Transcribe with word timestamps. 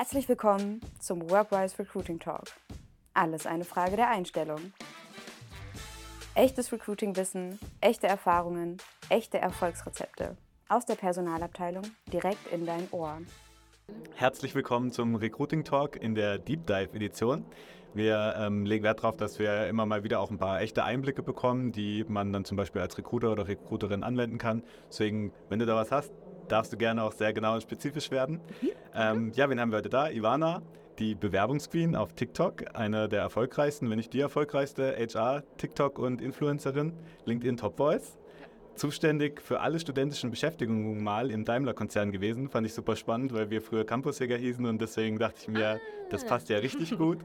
Herzlich 0.00 0.30
willkommen 0.30 0.80
zum 0.98 1.28
Workwise 1.28 1.78
Recruiting 1.78 2.18
Talk. 2.18 2.44
Alles 3.12 3.44
eine 3.44 3.64
Frage 3.64 3.96
der 3.96 4.08
Einstellung. 4.08 4.72
Echtes 6.34 6.72
Recruiting-Wissen, 6.72 7.58
echte 7.82 8.06
Erfahrungen, 8.06 8.78
echte 9.10 9.36
Erfolgsrezepte 9.36 10.38
aus 10.70 10.86
der 10.86 10.94
Personalabteilung 10.94 11.84
direkt 12.10 12.50
in 12.50 12.64
dein 12.64 12.88
Ohr. 12.92 13.18
Herzlich 14.14 14.54
willkommen 14.54 14.90
zum 14.90 15.16
Recruiting 15.16 15.64
Talk 15.64 16.02
in 16.02 16.14
der 16.14 16.38
Deep 16.38 16.66
Dive 16.66 16.94
Edition. 16.94 17.44
Wir 17.92 18.36
ähm, 18.38 18.64
legen 18.64 18.84
Wert 18.84 19.00
darauf, 19.00 19.18
dass 19.18 19.38
wir 19.38 19.66
immer 19.66 19.84
mal 19.84 20.02
wieder 20.02 20.20
auch 20.20 20.30
ein 20.30 20.38
paar 20.38 20.62
echte 20.62 20.82
Einblicke 20.82 21.22
bekommen, 21.22 21.72
die 21.72 22.06
man 22.08 22.32
dann 22.32 22.46
zum 22.46 22.56
Beispiel 22.56 22.80
als 22.80 22.96
Recruiter 22.96 23.32
oder 23.32 23.48
Recruiterin 23.48 24.02
anwenden 24.02 24.38
kann. 24.38 24.62
Deswegen, 24.88 25.34
wenn 25.50 25.58
du 25.58 25.66
da 25.66 25.76
was 25.76 25.92
hast, 25.92 26.10
darfst 26.50 26.72
du 26.72 26.76
gerne 26.76 27.02
auch 27.02 27.12
sehr 27.12 27.32
genau 27.32 27.54
und 27.54 27.62
spezifisch 27.62 28.10
werden. 28.10 28.40
Mhm. 28.60 28.68
Ähm, 28.94 29.32
ja, 29.34 29.48
wen 29.48 29.60
haben 29.60 29.70
wir 29.70 29.78
heute 29.78 29.88
da? 29.88 30.10
Ivana, 30.10 30.62
die 30.98 31.14
Bewerbungsqueen 31.14 31.96
auf 31.96 32.12
TikTok, 32.12 32.74
eine 32.74 33.08
der 33.08 33.20
erfolgreichsten, 33.22 33.88
wenn 33.88 33.96
nicht 33.96 34.12
die 34.12 34.20
erfolgreichste 34.20 34.94
HR, 34.96 35.42
TikTok 35.56 35.98
und 35.98 36.20
Influencerin, 36.20 36.92
LinkedIn 37.24 37.56
Top 37.56 37.76
Voice 37.76 38.18
zuständig 38.80 39.42
für 39.42 39.60
alle 39.60 39.78
studentischen 39.78 40.30
Beschäftigungen 40.30 41.04
mal 41.04 41.30
im 41.30 41.44
Daimler-Konzern 41.44 42.12
gewesen. 42.12 42.48
Fand 42.48 42.66
ich 42.66 42.72
super 42.72 42.96
spannend, 42.96 43.34
weil 43.34 43.50
wir 43.50 43.60
früher 43.60 43.84
Campusjäger 43.84 44.38
hießen 44.38 44.64
und 44.64 44.80
deswegen 44.80 45.18
dachte 45.18 45.36
ich 45.42 45.48
mir, 45.48 45.74
ah. 45.74 45.78
das 46.08 46.24
passt 46.24 46.48
ja 46.48 46.58
richtig 46.58 46.96
gut. 46.96 47.18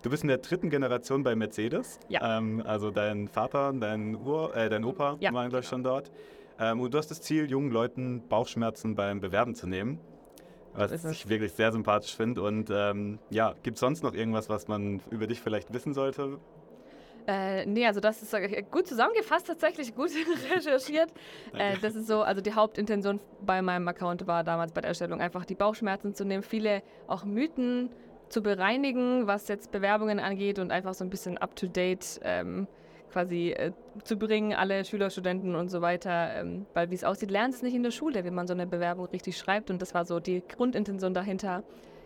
Du 0.00 0.10
bist 0.10 0.22
in 0.22 0.28
der 0.28 0.38
dritten 0.38 0.70
Generation 0.70 1.22
bei 1.22 1.34
Mercedes. 1.34 1.98
Ja. 2.08 2.38
Ähm, 2.38 2.62
also 2.66 2.90
dein 2.90 3.28
Vater, 3.28 3.72
dein, 3.72 4.16
Ur, 4.16 4.54
äh, 4.56 4.68
dein 4.68 4.84
Opa 4.84 5.16
ja. 5.20 5.32
waren, 5.32 5.50
glaube 5.50 5.62
ich, 5.62 5.68
schon 5.68 5.82
dort. 5.82 6.10
Ähm, 6.58 6.80
und 6.80 6.94
du 6.94 6.98
hast 6.98 7.10
das 7.10 7.20
Ziel, 7.20 7.50
jungen 7.50 7.70
Leuten 7.70 8.26
Bauchschmerzen 8.28 8.94
beim 8.94 9.20
Bewerben 9.20 9.54
zu 9.54 9.66
nehmen. 9.66 9.98
Was 10.76 11.04
ich 11.04 11.28
wirklich 11.28 11.52
sehr 11.52 11.70
sympathisch 11.70 12.16
finde. 12.16 12.42
Und 12.42 12.68
ähm, 12.70 13.20
ja, 13.30 13.54
gibt 13.62 13.76
es 13.76 13.80
sonst 13.80 14.02
noch 14.02 14.12
irgendwas, 14.12 14.48
was 14.48 14.66
man 14.66 15.00
über 15.10 15.28
dich 15.28 15.40
vielleicht 15.40 15.72
wissen 15.72 15.94
sollte? 15.94 16.40
Äh, 17.26 17.64
nee, 17.66 17.86
also 17.86 18.00
das 18.00 18.22
ist 18.22 18.34
äh, 18.34 18.62
gut 18.70 18.86
zusammengefasst, 18.86 19.46
tatsächlich 19.46 19.94
gut 19.94 20.10
recherchiert. 20.54 21.12
Äh, 21.54 21.78
das 21.80 21.94
ist 21.94 22.06
so, 22.06 22.22
also 22.22 22.40
die 22.40 22.52
Hauptintention 22.54 23.20
bei 23.40 23.62
meinem 23.62 23.86
Account 23.88 24.26
war 24.26 24.44
damals 24.44 24.72
bei 24.72 24.80
der 24.80 24.88
Erstellung 24.88 25.20
einfach 25.20 25.44
die 25.44 25.54
Bauchschmerzen 25.54 26.14
zu 26.14 26.24
nehmen, 26.24 26.42
viele 26.42 26.82
auch 27.06 27.24
Mythen 27.24 27.90
zu 28.28 28.42
bereinigen, 28.42 29.26
was 29.26 29.48
jetzt 29.48 29.70
Bewerbungen 29.70 30.18
angeht 30.18 30.58
und 30.58 30.70
einfach 30.70 30.92
so 30.92 31.04
ein 31.04 31.10
bisschen 31.10 31.38
up-to-date 31.38 32.20
ähm, 32.22 32.66
quasi 33.14 33.50
äh, 33.52 33.70
zu 34.02 34.18
bringen, 34.18 34.54
alle 34.54 34.84
Schüler, 34.84 35.08
Studenten 35.08 35.54
und 35.54 35.70
so 35.70 35.80
weiter. 35.80 36.34
Ähm, 36.34 36.66
weil 36.74 36.90
wie 36.90 36.96
es 36.96 37.04
aussieht, 37.04 37.30
sie 37.30 37.36
es 37.36 37.62
nicht 37.62 37.74
in 37.74 37.84
der 37.84 37.92
Schule, 37.92 38.24
wie 38.24 38.30
man 38.30 38.48
so 38.48 38.54
eine 38.54 38.66
Bewerbung 38.66 39.06
richtig 39.06 39.38
schreibt 39.38 39.70
und 39.70 39.80
das 39.80 39.94
war 39.94 40.04
so 40.04 40.18
die 40.18 40.42
Grundintention 40.46 41.14
dahinter. 41.14 41.62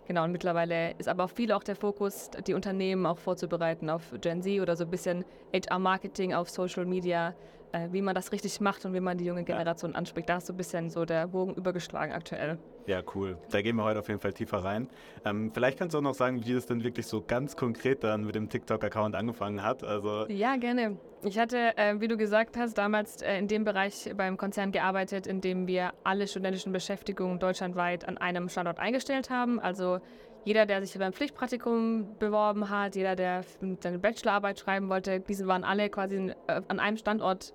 Genau, 0.06 0.24
und 0.24 0.32
mittlerweile 0.32 0.92
ist 0.98 1.08
aber 1.08 1.28
viel 1.28 1.52
auch 1.52 1.62
der 1.62 1.76
Fokus, 1.76 2.30
die 2.46 2.54
Unternehmen 2.54 3.06
auch 3.06 3.18
vorzubereiten 3.18 3.90
auf 3.90 4.02
Gen 4.20 4.42
Z 4.42 4.60
oder 4.60 4.76
so 4.76 4.84
ein 4.84 4.90
bisschen 4.90 5.24
HR-Marketing 5.52 6.34
auf 6.34 6.48
Social 6.50 6.86
Media, 6.86 7.34
äh, 7.72 7.88
wie 7.90 8.02
man 8.02 8.14
das 8.14 8.32
richtig 8.32 8.60
macht 8.60 8.84
und 8.84 8.94
wie 8.94 9.00
man 9.00 9.18
die 9.18 9.24
junge 9.24 9.44
Generation 9.44 9.92
ja. 9.92 9.98
anspricht. 9.98 10.28
Da 10.28 10.38
ist 10.38 10.46
so 10.46 10.52
ein 10.52 10.56
bisschen 10.56 10.90
so 10.90 11.04
der 11.04 11.26
Bogen 11.28 11.54
übergeschlagen 11.54 12.12
aktuell. 12.12 12.58
Ja, 12.86 13.02
cool. 13.14 13.36
Da 13.50 13.60
gehen 13.60 13.76
wir 13.76 13.84
heute 13.84 13.98
auf 14.00 14.08
jeden 14.08 14.20
Fall 14.20 14.32
tiefer 14.32 14.64
rein. 14.64 14.88
Ähm, 15.24 15.50
vielleicht 15.52 15.78
kannst 15.78 15.92
du 15.94 15.98
auch 15.98 16.02
noch 16.02 16.14
sagen, 16.14 16.44
wie 16.44 16.54
das 16.54 16.64
denn 16.64 16.82
wirklich 16.82 17.06
so 17.06 17.22
ganz 17.22 17.54
konkret 17.54 18.02
dann 18.02 18.24
mit 18.24 18.34
dem 18.34 18.48
TikTok-Account 18.48 19.14
angefangen 19.14 19.62
hat. 19.62 19.84
Also 19.84 20.26
ja, 20.28 20.56
gerne. 20.56 20.96
Ich 21.22 21.38
hatte, 21.38 21.76
äh, 21.76 22.00
wie 22.00 22.08
du 22.08 22.16
gesagt 22.16 22.56
hast, 22.56 22.78
damals 22.78 23.20
äh, 23.20 23.38
in 23.38 23.48
dem 23.48 23.64
Bereich 23.64 24.10
beim 24.16 24.36
Konzern 24.36 24.72
gearbeitet, 24.72 25.26
in 25.26 25.40
dem 25.40 25.66
wir 25.66 25.92
alle 26.04 26.26
studentischen 26.26 26.72
Beschäftigungen 26.72 27.38
deutschlandweit 27.38 28.08
an 28.08 28.16
einem 28.16 28.48
Standort 28.48 28.78
eingestellt 28.78 29.28
haben. 29.28 29.60
Also 29.60 29.98
jeder, 30.44 30.66
der 30.66 30.84
sich 30.84 30.98
beim 30.98 31.12
Pflichtpraktikum 31.12 32.16
beworben 32.18 32.70
hat, 32.70 32.96
jeder, 32.96 33.16
der 33.16 33.42
seine 33.80 33.98
Bachelorarbeit 33.98 34.58
schreiben 34.58 34.88
wollte, 34.88 35.20
diese 35.20 35.46
waren 35.46 35.64
alle 35.64 35.88
quasi 35.90 36.32
äh, 36.46 36.62
an 36.68 36.80
einem 36.80 36.96
Standort 36.96 37.52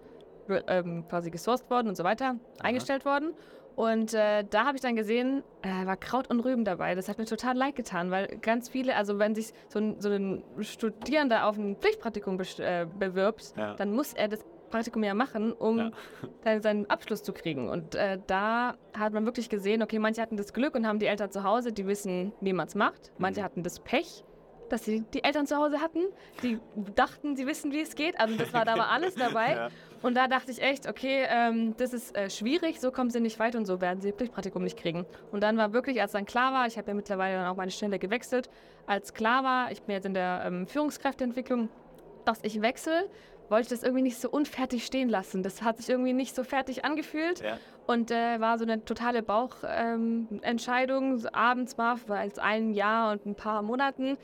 ähm, 0.67 1.05
quasi 1.07 1.31
gesourced 1.31 1.69
worden 1.69 1.87
und 1.87 1.95
so 1.95 2.03
weiter, 2.03 2.25
Aha. 2.25 2.37
eingestellt 2.59 3.05
worden. 3.05 3.33
Und 3.75 4.13
äh, 4.13 4.43
da 4.47 4.65
habe 4.65 4.75
ich 4.75 4.81
dann 4.81 4.95
gesehen, 4.95 5.43
äh, 5.63 5.85
war 5.85 5.97
Kraut 5.97 6.29
und 6.29 6.41
Rüben 6.41 6.63
dabei. 6.63 6.93
Das 6.93 7.09
hat 7.09 7.17
mir 7.17 7.25
total 7.25 7.57
leid 7.57 7.75
getan, 7.75 8.11
weil 8.11 8.27
ganz 8.41 8.69
viele, 8.69 8.95
also 8.95 9.17
wenn 9.17 9.33
sich 9.33 9.51
so 9.67 9.79
ein, 9.79 9.99
so 9.99 10.09
ein 10.09 10.43
Studierender 10.59 11.47
auf 11.47 11.57
ein 11.57 11.75
Pflichtpraktikum 11.77 12.39
äh, 12.59 12.85
bewirbt, 12.99 13.53
ja. 13.57 13.73
dann 13.73 13.91
muss 13.91 14.13
er 14.13 14.27
das 14.27 14.45
Praktikum 14.73 15.03
ja 15.03 15.13
machen, 15.13 15.53
um 15.53 15.77
ja. 15.77 15.91
dann 16.43 16.61
seinen 16.61 16.89
Abschluss 16.89 17.23
zu 17.23 17.31
kriegen. 17.31 17.69
Und 17.69 17.95
äh, 17.95 18.19
da 18.27 18.75
hat 18.97 19.13
man 19.13 19.25
wirklich 19.25 19.49
gesehen, 19.49 19.81
okay, 19.83 19.99
manche 19.99 20.21
hatten 20.21 20.35
das 20.35 20.51
Glück 20.53 20.75
und 20.75 20.87
haben 20.87 20.99
die 20.99 21.05
Eltern 21.05 21.31
zu 21.31 21.43
Hause, 21.43 21.71
die 21.71 21.85
wissen, 21.85 22.33
wie 22.41 22.53
man 22.53 22.67
es 22.67 22.75
macht. 22.75 23.11
Manche 23.17 23.41
mhm. 23.41 23.45
hatten 23.45 23.63
das 23.63 23.79
Pech 23.79 24.23
dass 24.69 24.85
sie 24.85 25.01
die 25.13 25.23
Eltern 25.23 25.45
zu 25.45 25.55
Hause 25.55 25.81
hatten. 25.81 25.99
Die 26.41 26.57
dachten, 26.95 27.35
sie 27.35 27.45
wissen, 27.45 27.71
wie 27.71 27.81
es 27.81 27.95
geht. 27.95 28.19
Also 28.19 28.35
das 28.37 28.53
war 28.53 28.65
da 28.65 28.73
aber 28.73 28.89
alles 28.89 29.13
dabei. 29.15 29.43
Ja. 29.53 29.69
Und 30.01 30.15
da 30.15 30.27
dachte 30.27 30.51
ich 30.51 30.61
echt, 30.61 30.89
okay, 30.89 31.25
ähm, 31.29 31.75
das 31.77 31.93
ist 31.93 32.15
äh, 32.17 32.29
schwierig, 32.29 32.81
so 32.81 32.91
kommen 32.91 33.11
sie 33.11 33.19
nicht 33.19 33.37
weit 33.39 33.55
und 33.55 33.65
so 33.65 33.81
werden 33.81 34.01
sie 34.01 34.09
ihr 34.09 34.13
Pflichtpraktikum 34.13 34.63
nicht 34.63 34.77
kriegen. 34.77 35.05
Und 35.31 35.43
dann 35.43 35.57
war 35.57 35.73
wirklich, 35.73 36.01
als 36.01 36.13
dann 36.13 36.25
klar 36.25 36.53
war, 36.53 36.65
ich 36.65 36.77
habe 36.77 36.87
ja 36.87 36.93
mittlerweile 36.95 37.37
dann 37.37 37.47
auch 37.47 37.55
meine 37.55 37.71
Stelle 37.71 37.99
gewechselt, 37.99 38.49
als 38.87 39.13
klar 39.13 39.43
war, 39.43 39.71
ich 39.71 39.83
bin 39.83 39.93
jetzt 39.93 40.05
in 40.05 40.13
der 40.13 40.43
ähm, 40.45 40.65
Führungskräfteentwicklung, 40.65 41.69
dass 42.25 42.39
ich 42.43 42.61
wechsle, 42.61 43.09
wollte 43.49 43.63
ich 43.63 43.69
das 43.69 43.83
irgendwie 43.83 44.03
nicht 44.03 44.19
so 44.19 44.29
unfertig 44.29 44.85
stehen 44.85 45.09
lassen. 45.09 45.43
Das 45.43 45.61
hat 45.61 45.77
sich 45.77 45.89
irgendwie 45.89 46.13
nicht 46.13 46.35
so 46.35 46.43
fertig 46.43 46.85
angefühlt. 46.85 47.41
Ja. 47.41 47.57
Und 47.85 48.11
äh, 48.11 48.39
war 48.39 48.57
so 48.57 48.63
eine 48.63 48.85
totale 48.85 49.21
Bauchentscheidung. 49.23 51.19
Ähm, 51.19 51.27
abends 51.33 51.77
war, 51.77 51.99
war 52.07 52.23
jetzt 52.23 52.39
ein 52.39 52.73
Jahr 52.73 53.11
und 53.11 53.25
ein 53.25 53.35
paar 53.35 53.61
Monaten, 53.61 54.17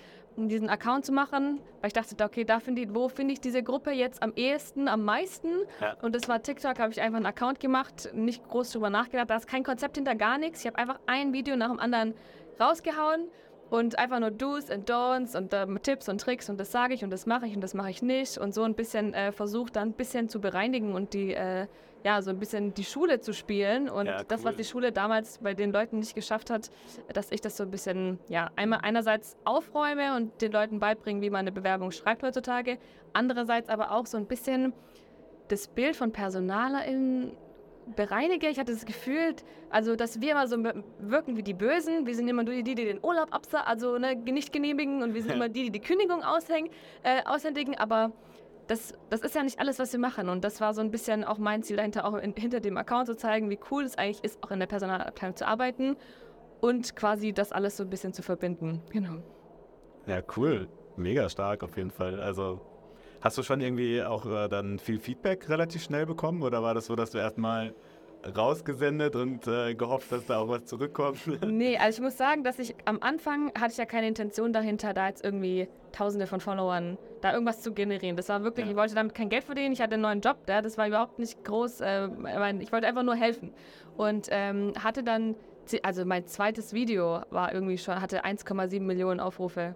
diesen 0.47 0.69
Account 0.69 1.05
zu 1.05 1.11
machen, 1.11 1.59
weil 1.81 1.87
ich 1.87 1.93
dachte, 1.93 2.15
okay, 2.23 2.45
da 2.45 2.61
find 2.61 2.79
ich, 2.79 2.93
wo 2.93 3.09
finde 3.09 3.33
ich 3.33 3.41
diese 3.41 3.61
Gruppe 3.61 3.91
jetzt 3.91 4.23
am 4.23 4.31
ehesten, 4.35 4.87
am 4.87 5.03
meisten? 5.03 5.49
Ja. 5.81 5.97
Und 6.01 6.15
das 6.15 6.29
war 6.29 6.41
TikTok, 6.41 6.79
habe 6.79 6.93
ich 6.93 7.01
einfach 7.01 7.17
einen 7.17 7.25
Account 7.25 7.59
gemacht, 7.59 8.09
nicht 8.13 8.47
groß 8.47 8.71
drüber 8.71 8.89
nachgedacht. 8.89 9.29
Da 9.29 9.35
ist 9.35 9.47
kein 9.47 9.63
Konzept 9.63 9.97
hinter 9.97 10.15
gar 10.15 10.37
nichts. 10.37 10.61
Ich 10.61 10.67
habe 10.67 10.77
einfach 10.77 10.99
ein 11.07 11.33
Video 11.33 11.57
nach 11.57 11.69
dem 11.69 11.79
anderen 11.79 12.13
rausgehauen 12.59 13.27
und 13.69 13.99
einfach 13.99 14.19
nur 14.19 14.31
Do's 14.31 14.69
und 14.69 14.89
Don'ts 14.89 15.37
und 15.37 15.53
äh, 15.53 15.65
Tipps 15.81 16.09
und 16.09 16.21
Tricks 16.21 16.49
und 16.49 16.59
das 16.59 16.71
sage 16.71 16.93
ich 16.93 17.03
und 17.03 17.11
das 17.11 17.25
mache 17.25 17.45
ich 17.45 17.55
und 17.55 17.61
das 17.61 17.73
mache 17.73 17.89
ich 17.89 18.01
nicht. 18.01 18.37
Und 18.37 18.53
so 18.53 18.63
ein 18.63 18.75
bisschen 18.75 19.13
äh, 19.13 19.31
versucht 19.31 19.75
dann 19.75 19.89
ein 19.89 19.93
bisschen 19.93 20.29
zu 20.29 20.41
bereinigen 20.41 20.93
und 20.93 21.13
die 21.13 21.33
äh, 21.33 21.67
ja 22.03 22.21
so 22.21 22.29
ein 22.29 22.39
bisschen 22.39 22.73
die 22.73 22.83
Schule 22.83 23.19
zu 23.19 23.33
spielen. 23.33 23.89
Und 23.89 24.07
ja, 24.07 24.19
cool. 24.19 24.25
das 24.27 24.43
was 24.43 24.55
die 24.55 24.63
Schule 24.63 24.91
damals 24.91 25.37
bei 25.39 25.53
den 25.53 25.71
Leuten 25.71 25.99
nicht 25.99 26.15
geschafft 26.15 26.49
hat, 26.49 26.71
dass 27.13 27.31
ich 27.31 27.41
das 27.41 27.57
so 27.57 27.63
ein 27.63 27.71
bisschen 27.71 28.19
ja 28.27 28.49
einmal 28.55 28.79
einerseits 28.81 29.37
aufräume 29.43 30.15
und 30.15 30.41
den 30.41 30.51
Leuten 30.51 30.79
beibringe, 30.79 31.21
wie 31.21 31.29
man 31.29 31.41
eine 31.41 31.51
Bewerbung 31.51 31.91
schreibt 31.91 32.23
heutzutage, 32.23 32.79
andererseits 33.13 33.69
aber 33.69 33.91
auch 33.91 34.05
so 34.05 34.17
ein 34.17 34.25
bisschen 34.25 34.73
das 35.49 35.67
Bild 35.67 35.95
von 35.95 36.11
PersonalerInnen 36.11 37.35
bereinige. 37.95 38.47
Ich 38.47 38.59
hatte 38.59 38.73
das 38.73 38.85
Gefühl, 38.85 39.35
also 39.69 39.95
dass 39.95 40.21
wir 40.21 40.31
immer 40.31 40.47
so 40.47 40.57
wirken 40.99 41.37
wie 41.37 41.43
die 41.43 41.53
Bösen. 41.53 42.05
Wir 42.05 42.15
sind 42.15 42.27
immer 42.27 42.43
die, 42.43 42.63
die 42.63 42.75
den 42.75 42.99
Urlaub 43.03 43.33
absa 43.33 43.61
also 43.61 43.97
ne, 43.97 44.15
nicht 44.15 44.51
genehmigen 44.53 45.03
und 45.03 45.13
wir 45.13 45.21
sind 45.21 45.31
immer 45.35 45.49
die, 45.49 45.63
die 45.63 45.71
die 45.71 45.81
Kündigung 45.81 46.23
aushängen, 46.23 46.71
äh, 47.03 47.23
aushändigen. 47.25 47.75
Aber 47.77 48.11
das, 48.67 48.93
das 49.09 49.21
ist 49.21 49.35
ja 49.35 49.43
nicht 49.43 49.59
alles, 49.59 49.79
was 49.79 49.91
wir 49.91 49.99
machen. 49.99 50.29
Und 50.29 50.43
das 50.43 50.61
war 50.61 50.73
so 50.73 50.81
ein 50.81 50.91
bisschen 50.91 51.23
auch 51.23 51.37
mein 51.37 51.63
Ziel 51.63 51.77
dahinter, 51.77 52.05
auch 52.05 52.15
in, 52.15 52.33
hinter 52.33 52.59
dem 52.59 52.77
Account 52.77 53.07
zu 53.07 53.15
zeigen, 53.15 53.49
wie 53.49 53.59
cool 53.71 53.83
es 53.83 53.97
eigentlich 53.97 54.23
ist, 54.23 54.43
auch 54.43 54.51
in 54.51 54.59
der 54.59 54.67
Personalabteilung 54.67 55.35
zu 55.35 55.47
arbeiten 55.47 55.97
und 56.61 56.95
quasi 56.95 57.33
das 57.33 57.51
alles 57.51 57.77
so 57.77 57.83
ein 57.83 57.89
bisschen 57.89 58.13
zu 58.13 58.21
verbinden. 58.21 58.81
Genau. 58.91 59.17
Ja, 60.05 60.21
cool. 60.37 60.67
Mega 60.97 61.29
stark 61.29 61.63
auf 61.63 61.77
jeden 61.77 61.91
Fall. 61.91 62.19
Also 62.19 62.61
Hast 63.21 63.37
du 63.37 63.43
schon 63.43 63.59
irgendwie 63.59 64.01
auch 64.01 64.25
äh, 64.25 64.47
dann 64.47 64.79
viel 64.79 64.99
Feedback 64.99 65.49
relativ 65.49 65.83
schnell 65.83 66.05
bekommen 66.05 66.41
oder 66.41 66.63
war 66.63 66.73
das 66.73 66.85
so, 66.85 66.95
dass 66.95 67.11
du 67.11 67.17
erstmal 67.17 67.73
rausgesendet 68.35 69.15
und 69.15 69.47
äh, 69.47 69.75
gehofft, 69.75 70.11
dass 70.11 70.25
da 70.25 70.39
auch 70.39 70.47
was 70.47 70.65
zurückkommt? 70.65 71.19
Nee, 71.45 71.77
also 71.77 71.99
ich 71.99 72.03
muss 72.03 72.17
sagen, 72.17 72.43
dass 72.43 72.59
ich 72.59 72.75
am 72.85 72.99
Anfang 73.01 73.51
hatte 73.59 73.71
ich 73.71 73.77
ja 73.77 73.85
keine 73.85 74.07
Intention 74.07 74.53
dahinter, 74.53 74.93
da 74.93 75.07
jetzt 75.07 75.23
irgendwie 75.23 75.67
tausende 75.91 76.27
von 76.27 76.39
Followern, 76.39 76.97
da 77.21 77.33
irgendwas 77.33 77.61
zu 77.61 77.73
generieren. 77.73 78.15
Das 78.15 78.29
war 78.29 78.43
wirklich, 78.43 78.65
ja. 78.65 78.71
ich 78.71 78.77
wollte 78.77 78.95
damit 78.95 79.13
kein 79.13 79.29
Geld 79.29 79.43
verdienen, 79.43 79.73
ich 79.73 79.81
hatte 79.81 79.95
einen 79.95 80.03
neuen 80.03 80.21
Job, 80.21 80.37
ja, 80.47 80.61
das 80.61 80.77
war 80.77 80.87
überhaupt 80.87 81.19
nicht 81.19 81.43
groß, 81.43 81.81
äh, 81.81 82.07
ich 82.59 82.71
wollte 82.71 82.87
einfach 82.87 83.03
nur 83.03 83.15
helfen. 83.15 83.53
Und 83.97 84.27
ähm, 84.31 84.73
hatte 84.81 85.03
dann, 85.03 85.35
also 85.83 86.05
mein 86.05 86.25
zweites 86.25 86.73
Video 86.73 87.21
war 87.31 87.53
irgendwie 87.53 87.77
schon, 87.77 88.01
hatte 88.01 88.23
1,7 88.23 88.79
Millionen 88.81 89.19
Aufrufe 89.19 89.75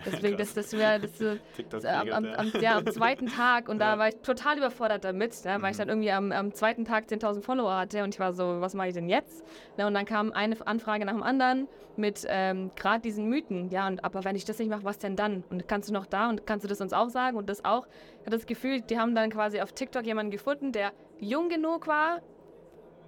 Okay. 0.00 0.10
Deswegen, 0.12 0.36
das, 0.36 0.54
das 0.54 0.72
wäre 0.72 1.00
das, 1.00 1.10
das, 1.70 1.84
am, 1.84 2.08
am, 2.10 2.24
am, 2.26 2.52
ja, 2.60 2.78
am 2.78 2.86
zweiten 2.86 3.26
Tag 3.36 3.68
und 3.68 3.78
da 3.78 3.98
war 3.98 4.08
ich 4.08 4.16
total 4.16 4.58
überfordert 4.58 5.04
damit, 5.04 5.34
ja, 5.44 5.52
weil 5.54 5.60
mhm. 5.60 5.66
ich 5.66 5.76
dann 5.76 5.88
irgendwie 5.88 6.10
am, 6.10 6.32
am 6.32 6.52
zweiten 6.52 6.84
Tag 6.84 7.04
10.000 7.06 7.42
Follower 7.42 7.76
hatte 7.76 8.02
und 8.02 8.14
ich 8.14 8.20
war 8.20 8.32
so, 8.32 8.60
was 8.60 8.74
mache 8.74 8.88
ich 8.88 8.94
denn 8.94 9.08
jetzt? 9.08 9.44
Ja, 9.76 9.86
und 9.86 9.94
dann 9.94 10.04
kam 10.04 10.32
eine 10.32 10.56
Anfrage 10.66 11.04
nach 11.04 11.12
dem 11.12 11.22
anderen 11.22 11.68
mit 11.96 12.26
ähm, 12.28 12.70
gerade 12.76 13.02
diesen 13.02 13.28
Mythen, 13.28 13.70
ja, 13.70 13.86
und 13.86 14.04
aber 14.04 14.24
wenn 14.24 14.36
ich 14.36 14.44
das 14.44 14.58
nicht 14.58 14.70
mache, 14.70 14.84
was 14.84 14.98
denn 14.98 15.16
dann? 15.16 15.44
Und 15.50 15.68
kannst 15.68 15.88
du 15.88 15.92
noch 15.92 16.06
da 16.06 16.28
und 16.28 16.46
kannst 16.46 16.64
du 16.64 16.68
das 16.68 16.80
uns 16.80 16.92
auch 16.92 17.08
sagen 17.08 17.36
und 17.36 17.48
das 17.48 17.64
auch? 17.64 17.86
Ich 18.20 18.26
hatte 18.26 18.36
das 18.36 18.46
Gefühl, 18.46 18.80
die 18.80 18.98
haben 18.98 19.14
dann 19.14 19.30
quasi 19.30 19.60
auf 19.60 19.72
TikTok 19.72 20.04
jemanden 20.04 20.30
gefunden, 20.30 20.72
der 20.72 20.92
jung 21.18 21.48
genug 21.48 21.86
war, 21.86 22.20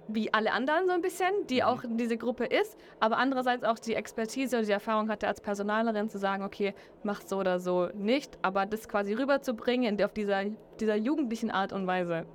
wie 0.07 0.33
alle 0.33 0.51
anderen 0.51 0.87
so 0.87 0.93
ein 0.93 1.01
bisschen, 1.01 1.47
die 1.49 1.63
auch 1.63 1.83
in 1.83 1.97
diese 1.97 2.17
Gruppe 2.17 2.45
ist, 2.45 2.77
aber 2.99 3.17
andererseits 3.17 3.63
auch 3.63 3.79
die 3.79 3.95
Expertise 3.95 4.57
und 4.57 4.67
die 4.67 4.71
Erfahrung 4.71 5.09
hatte 5.09 5.27
als 5.27 5.41
Personalerin 5.41 6.09
zu 6.09 6.19
sagen, 6.19 6.43
okay, 6.43 6.73
mach 7.03 7.21
so 7.21 7.37
oder 7.37 7.59
so 7.59 7.89
nicht, 7.93 8.37
aber 8.41 8.65
das 8.65 8.87
quasi 8.87 9.13
rüberzubringen 9.13 10.01
auf 10.03 10.13
dieser, 10.13 10.43
dieser 10.79 10.95
jugendlichen 10.95 11.51
Art 11.51 11.73
und 11.73 11.87
Weise. 11.87 12.25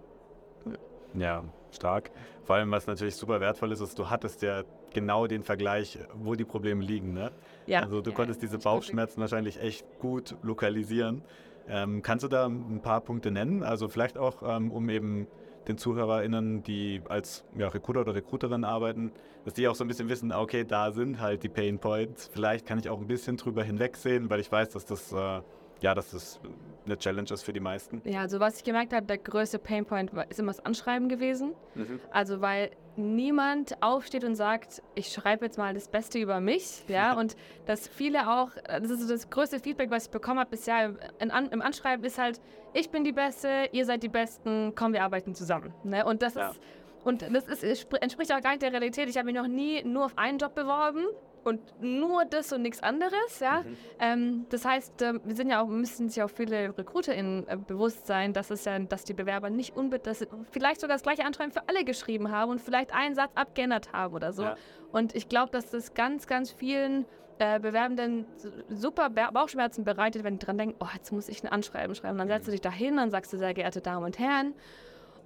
Ja, 1.15 1.45
stark. 1.73 2.11
Vor 2.45 2.57
allem, 2.57 2.71
was 2.71 2.87
natürlich 2.87 3.17
super 3.17 3.41
wertvoll 3.41 3.73
ist, 3.73 3.81
ist, 3.81 3.99
du 3.99 4.11
hattest 4.11 4.43
ja 4.43 4.65
genau 4.93 5.27
den 5.27 5.43
Vergleich, 5.43 5.99
wo 6.15 6.35
die 6.35 6.45
Probleme 6.45 6.85
liegen. 6.85 7.13
Ne? 7.13 7.31
Ja. 7.67 7.81
Also 7.81 8.01
du 8.01 8.11
ja, 8.11 8.17
konntest 8.17 8.43
diese 8.43 8.59
Bauchschmerzen 8.59 9.21
wahrscheinlich 9.21 9.61
echt 9.61 9.87
gut 9.99 10.37
lokalisieren. 10.43 11.23
Ähm, 11.69 12.03
kannst 12.03 12.25
du 12.25 12.29
da 12.29 12.47
ein 12.47 12.81
paar 12.83 13.01
Punkte 13.01 13.31
nennen? 13.31 13.63
Also 13.63 13.89
vielleicht 13.89 14.19
auch, 14.19 14.43
ähm, 14.43 14.73
um 14.73 14.89
eben 14.89 15.29
den 15.71 15.79
ZuhörerInnen, 15.79 16.63
die 16.63 17.01
als 17.09 17.45
ja, 17.57 17.69
Recruiter 17.69 18.01
oder 18.01 18.15
Recruiterin 18.15 18.65
arbeiten, 18.65 19.13
dass 19.45 19.55
die 19.55 19.69
auch 19.69 19.75
so 19.75 19.85
ein 19.85 19.89
bisschen 19.89 20.09
wissen, 20.09 20.33
okay, 20.33 20.65
da 20.65 20.93
sind 20.93 21.21
halt 21.21 21.43
die 21.43 21.49
Pain 21.49 21.79
Points. 21.79 22.29
Vielleicht 22.33 22.67
kann 22.67 22.79
ich 22.79 22.89
auch 22.89 23.01
ein 23.01 23.07
bisschen 23.07 23.37
drüber 23.37 23.63
hinwegsehen, 23.63 24.29
weil 24.29 24.41
ich 24.41 24.51
weiß, 24.51 24.71
dass 24.71 24.85
das 24.85 25.13
äh, 25.13 25.41
ja, 25.81 25.95
dass 25.95 26.11
das 26.11 26.41
eine 26.87 26.99
Challenge 26.99 27.31
ist 27.31 27.43
für 27.43 27.53
die 27.53 27.61
meisten. 27.61 28.03
Ja, 28.05 28.21
also 28.21 28.41
was 28.41 28.59
ich 28.59 28.65
gemerkt 28.65 28.93
habe, 28.93 29.07
der 29.07 29.19
größte 29.19 29.59
Painpoint 29.59 30.11
ist 30.29 30.39
immer 30.39 30.53
das 30.53 30.65
Anschreiben 30.65 31.09
gewesen. 31.09 31.55
Mhm. 31.75 32.01
Also 32.11 32.41
weil 32.41 32.71
niemand 32.97 33.83
aufsteht 33.83 34.25
und 34.25 34.35
sagt, 34.35 34.83
ich 34.95 35.13
schreibe 35.13 35.47
jetzt 35.47 35.59
mal 35.59 35.73
das 35.75 35.89
Beste 35.89 36.19
über 36.19 36.41
mich, 36.41 36.85
ja, 36.89 37.15
und 37.19 37.37
dass 37.67 37.89
viele 37.89 38.29
auch, 38.31 38.51
das 38.67 38.91
ist 38.91 39.09
das 39.09 39.31
größte 39.31 39.61
Feedback, 39.61 39.91
was 39.91 40.07
ich 40.07 40.11
bekommen 40.11 40.41
habe 40.41 40.51
bisher 40.51 40.95
in, 41.19 41.31
im 41.31 41.63
Anschreiben 41.63 42.05
ist 42.05 42.19
halt, 42.19 42.41
ich 42.75 42.91
bin 42.91 43.05
die 43.05 43.13
Beste, 43.13 43.69
ihr 43.73 43.87
seid 43.87 44.03
die 44.03 44.09
Besten, 44.09 44.73
komm, 44.75 44.93
wir 44.93 45.03
arbeiten 45.03 45.35
zusammen, 45.35 45.73
ne? 45.85 46.05
Und 46.05 46.23
das 46.23 46.35
ja. 46.35 46.51
ist 46.51 46.61
und 47.03 47.23
das 47.23 47.47
ist, 47.63 47.87
entspricht 47.95 48.31
auch 48.31 48.43
gar 48.43 48.51
nicht 48.51 48.63
der 48.63 48.73
Realität. 48.73 49.09
Ich 49.09 49.17
habe 49.17 49.25
mich 49.27 49.35
noch 49.35 49.49
nie 49.49 49.83
nur 49.85 50.05
auf 50.05 50.19
einen 50.19 50.39
Job 50.39 50.55
beworben 50.55 51.07
und 51.45 51.61
nur 51.81 52.25
das 52.25 52.53
und 52.53 52.63
nichts 52.63 52.83
anderes. 52.83 53.41
Ja? 53.41 53.63
Mhm. 53.63 53.77
Ähm, 53.99 54.47
das 54.51 54.65
heißt, 54.65 55.03
äh, 55.03 55.15
wir 55.25 55.35
sind 55.35 55.51
ja 55.51 55.63
auch, 55.63 55.69
müssen 55.69 56.09
sich 56.09 56.23
auch 56.23 56.31
viele 56.31 56.77
RecruiterInnen 56.77 57.49
äh, 57.49 57.57
bewusst 57.57 58.07
sein, 58.07 58.33
dass 58.33 58.51
es 58.51 58.65
ja, 58.65 58.79
dass 58.79 59.05
die 59.05 59.15
Bewerber 59.15 59.51
nicht 59.51 59.77
unbedingt, 59.77 60.29
vielleicht 60.51 60.81
sogar 60.81 60.97
das 60.97 61.03
gleiche 61.03 61.25
Anschreiben 61.25 61.53
für 61.53 61.69
alle 61.69 61.85
geschrieben 61.85 62.31
haben 62.31 62.51
und 62.51 62.61
vielleicht 62.61 62.95
einen 62.95 63.15
Satz 63.15 63.31
abgeändert 63.35 63.93
haben 63.93 64.15
oder 64.15 64.33
so. 64.33 64.43
Ja. 64.43 64.57
Und 64.93 65.15
ich 65.15 65.29
glaube, 65.29 65.51
dass 65.53 65.71
das 65.71 65.95
ganz, 65.95 66.27
ganz 66.27 66.51
vielen 66.51 67.07
äh, 67.39 67.59
Bewerbenden 67.59 68.27
super 68.69 69.09
Bauchschmerzen 69.09 69.85
bereitet, 69.85 70.25
wenn 70.25 70.39
die 70.39 70.45
dran 70.45 70.59
denken, 70.59 70.77
oh, 70.81 70.89
jetzt 70.95 71.11
muss 71.11 71.29
ich 71.29 71.43
ein 71.43 71.49
Anschreiben 71.49 71.95
schreiben. 71.95 72.19
Dann 72.19 72.29
setzt 72.29 72.47
du 72.47 72.51
mhm. 72.51 72.53
dich 72.53 72.61
da 72.61 72.71
hin, 72.71 72.97
dann 72.97 73.11
sagst 73.11 73.33
du, 73.33 73.39
sehr 73.39 73.55
geehrte 73.55 73.81
Damen 73.81 74.05
und 74.05 74.19
Herren, 74.19 74.55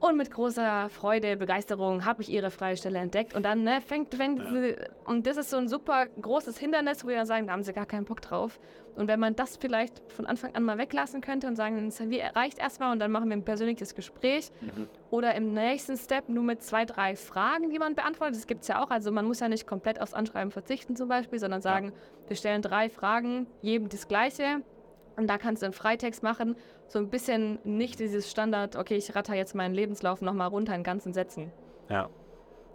und 0.00 0.16
mit 0.16 0.30
großer 0.30 0.88
Freude, 0.90 1.36
Begeisterung 1.36 2.04
habe 2.04 2.22
ich 2.22 2.30
ihre 2.30 2.50
freie 2.50 2.76
Stelle 2.76 2.98
entdeckt. 2.98 3.34
Und 3.34 3.44
dann 3.44 3.62
ne, 3.62 3.80
fängt, 3.80 4.14
fängt 4.14 4.38
ja. 4.38 4.50
sie, 4.50 4.76
und 5.04 5.26
das 5.26 5.36
ist 5.36 5.50
so 5.50 5.56
ein 5.56 5.68
super 5.68 6.06
großes 6.06 6.58
Hindernis, 6.58 7.04
wo 7.04 7.08
wir 7.08 7.16
dann 7.16 7.26
sagen, 7.26 7.46
da 7.46 7.52
haben 7.52 7.62
sie 7.62 7.72
gar 7.72 7.86
keinen 7.86 8.04
Bock 8.04 8.20
drauf. 8.20 8.60
Und 8.96 9.08
wenn 9.08 9.18
man 9.18 9.34
das 9.34 9.56
vielleicht 9.56 10.02
von 10.12 10.26
Anfang 10.26 10.54
an 10.54 10.62
mal 10.62 10.78
weglassen 10.78 11.20
könnte 11.20 11.46
und 11.46 11.56
sagen, 11.56 11.84
das 11.84 12.00
reicht 12.36 12.58
erstmal 12.58 12.92
und 12.92 13.00
dann 13.00 13.10
machen 13.10 13.28
wir 13.28 13.36
ein 13.36 13.44
persönliches 13.44 13.94
Gespräch. 13.94 14.50
Mhm. 14.60 14.88
Oder 15.10 15.34
im 15.34 15.52
nächsten 15.52 15.96
Step 15.96 16.28
nur 16.28 16.44
mit 16.44 16.62
zwei, 16.62 16.84
drei 16.84 17.16
Fragen, 17.16 17.70
die 17.70 17.78
man 17.78 17.94
beantwortet. 17.94 18.36
Das 18.36 18.46
gibt 18.46 18.62
es 18.62 18.68
ja 18.68 18.82
auch. 18.82 18.90
Also 18.90 19.10
man 19.10 19.24
muss 19.24 19.40
ja 19.40 19.48
nicht 19.48 19.66
komplett 19.66 20.00
aufs 20.00 20.14
Anschreiben 20.14 20.50
verzichten 20.50 20.96
zum 20.96 21.08
Beispiel, 21.08 21.38
sondern 21.38 21.60
sagen, 21.60 21.86
ja. 21.86 22.28
wir 22.28 22.36
stellen 22.36 22.62
drei 22.62 22.88
Fragen, 22.88 23.46
jedem 23.62 23.88
das 23.88 24.06
Gleiche. 24.06 24.62
Und 25.16 25.28
da 25.28 25.38
kannst 25.38 25.62
du 25.62 25.66
einen 25.66 25.72
Freitext 25.72 26.22
machen, 26.22 26.56
so 26.88 26.98
ein 26.98 27.08
bisschen 27.08 27.58
nicht 27.64 27.98
dieses 27.98 28.30
Standard, 28.30 28.76
okay, 28.76 28.96
ich 28.96 29.14
ratter 29.14 29.34
jetzt 29.34 29.54
meinen 29.54 29.74
Lebenslauf 29.74 30.20
nochmal 30.20 30.48
runter 30.48 30.74
in 30.74 30.82
ganzen 30.82 31.12
Sätzen. 31.12 31.52
Ja. 31.88 32.08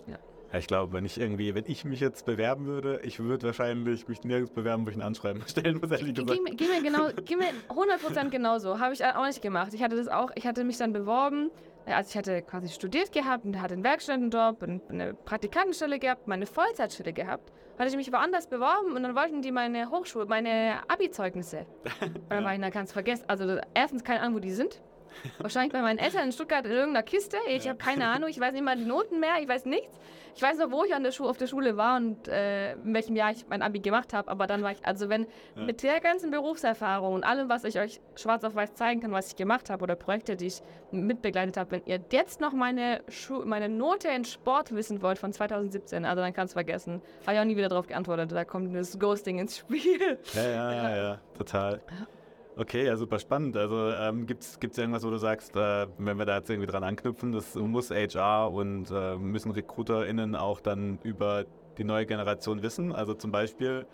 ja. 0.08 0.18
Ich 0.58 0.68
glaube, 0.68 0.94
wenn 0.94 1.06
ich 1.06 1.20
irgendwie, 1.20 1.54
wenn 1.54 1.66
ich 1.68 1.86
mich 1.86 2.00
jetzt 2.00 2.26
bewerben 2.26 2.66
würde, 2.66 3.02
ich 3.04 3.20
würde 3.20 3.48
wahrscheinlich 3.48 4.08
mich 4.08 4.24
nirgends 4.24 4.52
bewerben, 4.52 4.86
wo 4.86 4.90
ich 4.90 4.96
ein 4.96 5.02
Anschreiben 5.02 5.44
stellen 5.48 5.80
muss, 5.80 5.92
ehrlich 5.92 6.14
gesagt. 6.14 6.40
Geh, 6.46 6.56
geh 6.56 6.68
mir 6.68 6.82
genau, 6.82 7.10
geh 7.26 7.36
mir 7.36 7.50
100% 7.70 8.30
genauso. 8.30 8.80
Habe 8.80 8.94
ich 8.94 9.04
auch 9.04 9.26
nicht 9.26 9.42
gemacht. 9.42 9.74
Ich 9.74 9.84
hatte 9.84 9.96
das 9.96 10.08
auch, 10.08 10.32
ich 10.36 10.46
hatte 10.46 10.64
mich 10.64 10.78
dann 10.78 10.94
beworben, 10.94 11.52
also 11.86 12.10
ich 12.10 12.18
hatte 12.18 12.42
quasi 12.42 12.70
studiert 12.70 13.12
gehabt 13.12 13.46
und 13.46 13.60
hatte 13.62 13.74
einen 13.74 13.84
Werkstättenjob, 13.84 14.64
eine 14.90 15.14
Praktikantenstelle 15.14 16.00
gehabt, 16.00 16.28
meine 16.28 16.46
Vollzeitstelle 16.46 17.14
gehabt 17.14 17.52
hatte 17.80 17.90
ich 17.90 17.96
mich 17.96 18.12
woanders 18.12 18.48
beworben 18.48 18.96
und 18.96 19.04
dann 19.04 19.16
wollten 19.16 19.42
die 19.42 19.52
meine 19.52 19.90
Hochschule, 19.90 20.26
meine 20.26 20.82
Abi-Zeugnisse. 20.90 21.66
Und 22.02 22.30
dann 22.30 22.44
war 22.44 22.54
ich, 22.54 22.60
na, 22.60 22.72
kannst 22.72 22.92
vergessen. 22.92 23.24
Also 23.28 23.58
erstens 23.74 24.04
keine 24.04 24.20
Ahnung, 24.20 24.36
wo 24.36 24.40
die 24.40 24.52
sind. 24.52 24.82
Wahrscheinlich 25.40 25.74
bei 25.74 25.82
meinen 25.82 26.00
Eltern 26.00 26.26
in 26.26 26.32
Stuttgart 26.32 26.66
in 26.66 26.72
irgendeiner 26.72 27.04
Kiste. 27.04 27.38
Ich 27.48 27.68
habe 27.68 27.78
keine 27.78 28.08
Ahnung, 28.08 28.30
ich 28.30 28.40
weiß 28.40 28.54
nicht 28.54 28.64
mal 28.64 28.78
die 28.78 28.86
Noten 28.86 29.20
mehr, 29.20 29.42
ich 29.42 29.48
weiß 29.48 29.66
nichts. 29.66 30.00
Ich 30.36 30.42
weiß 30.42 30.58
noch, 30.60 30.72
wo 30.72 30.84
ich 30.84 30.94
an 30.94 31.04
der 31.04 31.12
auf 31.20 31.38
der 31.38 31.48
Schule 31.48 31.76
war 31.76 31.98
und 31.98 32.28
äh, 32.28 32.74
in 32.74 32.94
welchem 32.94 33.16
Jahr 33.16 33.32
ich 33.32 33.46
mein 33.50 33.62
Abi 33.62 33.80
gemacht 33.80 34.14
habe, 34.14 34.30
aber 34.30 34.48
dann 34.48 34.62
war 34.64 34.72
ich, 34.72 34.86
also 34.86 35.10
wenn 35.10 35.28
ja. 35.56 35.64
mit 35.64 35.84
der 35.84 36.00
ganzen 36.00 36.32
Berufserfahrung 36.32 37.14
und 37.14 37.24
allem, 37.24 37.50
was 37.50 37.66
ich 37.66 37.78
euch 37.78 38.00
schwarz 38.16 38.44
auf 38.44 38.56
weiß 38.56 38.74
zeigen 38.76 39.02
kann, 39.02 39.12
was 39.12 39.30
ich 39.30 39.36
gemacht 39.36 39.70
habe 39.70 39.84
oder 39.84 39.96
Projekte, 39.96 40.38
die 40.38 40.48
ich 40.48 40.62
mitbegleitet 40.92 41.58
habe, 41.58 41.72
wenn 41.72 41.82
ihr 41.86 42.00
jetzt 42.12 42.40
noch 42.40 42.54
meine, 42.54 43.02
Schu 43.10 43.44
meine 43.46 43.68
Note 43.68 44.08
in 44.08 44.24
Sport 44.24 44.74
wissen 44.74 45.02
wollt 45.02 45.18
von 45.18 45.34
2017, 45.34 46.06
also 46.06 46.22
dann 46.22 46.34
kannst 46.34 46.54
du 46.54 46.56
vergessen. 46.56 47.02
Habe 47.26 47.34
ich 47.34 47.40
auch 47.42 47.46
nie 47.46 47.58
wieder 47.58 47.70
darauf 47.70 47.88
geantwortet, 47.88 48.32
da 48.32 48.46
kommt 48.46 48.74
das 48.76 48.98
Ghosting 48.98 49.40
ins 49.40 49.58
Spiel. 49.58 50.20
Ja, 50.34 50.44
ja, 50.44 50.72
ja, 50.72 50.96
ja 50.96 51.20
total. 51.38 51.82
Okay, 52.60 52.86
ja, 52.86 52.98
super 52.98 53.20
spannend. 53.20 53.56
Also 53.56 53.90
ähm, 53.92 54.26
gibt 54.26 54.44
es 54.44 54.78
irgendwas, 54.78 55.06
wo 55.06 55.10
du 55.10 55.18
sagst, 55.18 55.56
äh, 55.56 55.88
wenn 55.98 56.18
wir 56.18 56.26
da 56.26 56.38
jetzt 56.38 56.50
irgendwie 56.50 56.68
dran 56.68 56.84
anknüpfen, 56.84 57.32
das 57.32 57.56
muss 57.56 57.90
HR 57.90 58.52
und 58.52 58.92
äh, 58.92 59.16
müssen 59.16 59.52
RecruiterInnen 59.52 60.36
auch 60.36 60.60
dann 60.60 61.00
über 61.04 61.46
die 61.78 61.86
neue 61.86 62.06
Generation 62.06 62.62
wissen? 62.62 62.92
Also 62.92 63.14
zum 63.14 63.32
Beispiel 63.32 63.86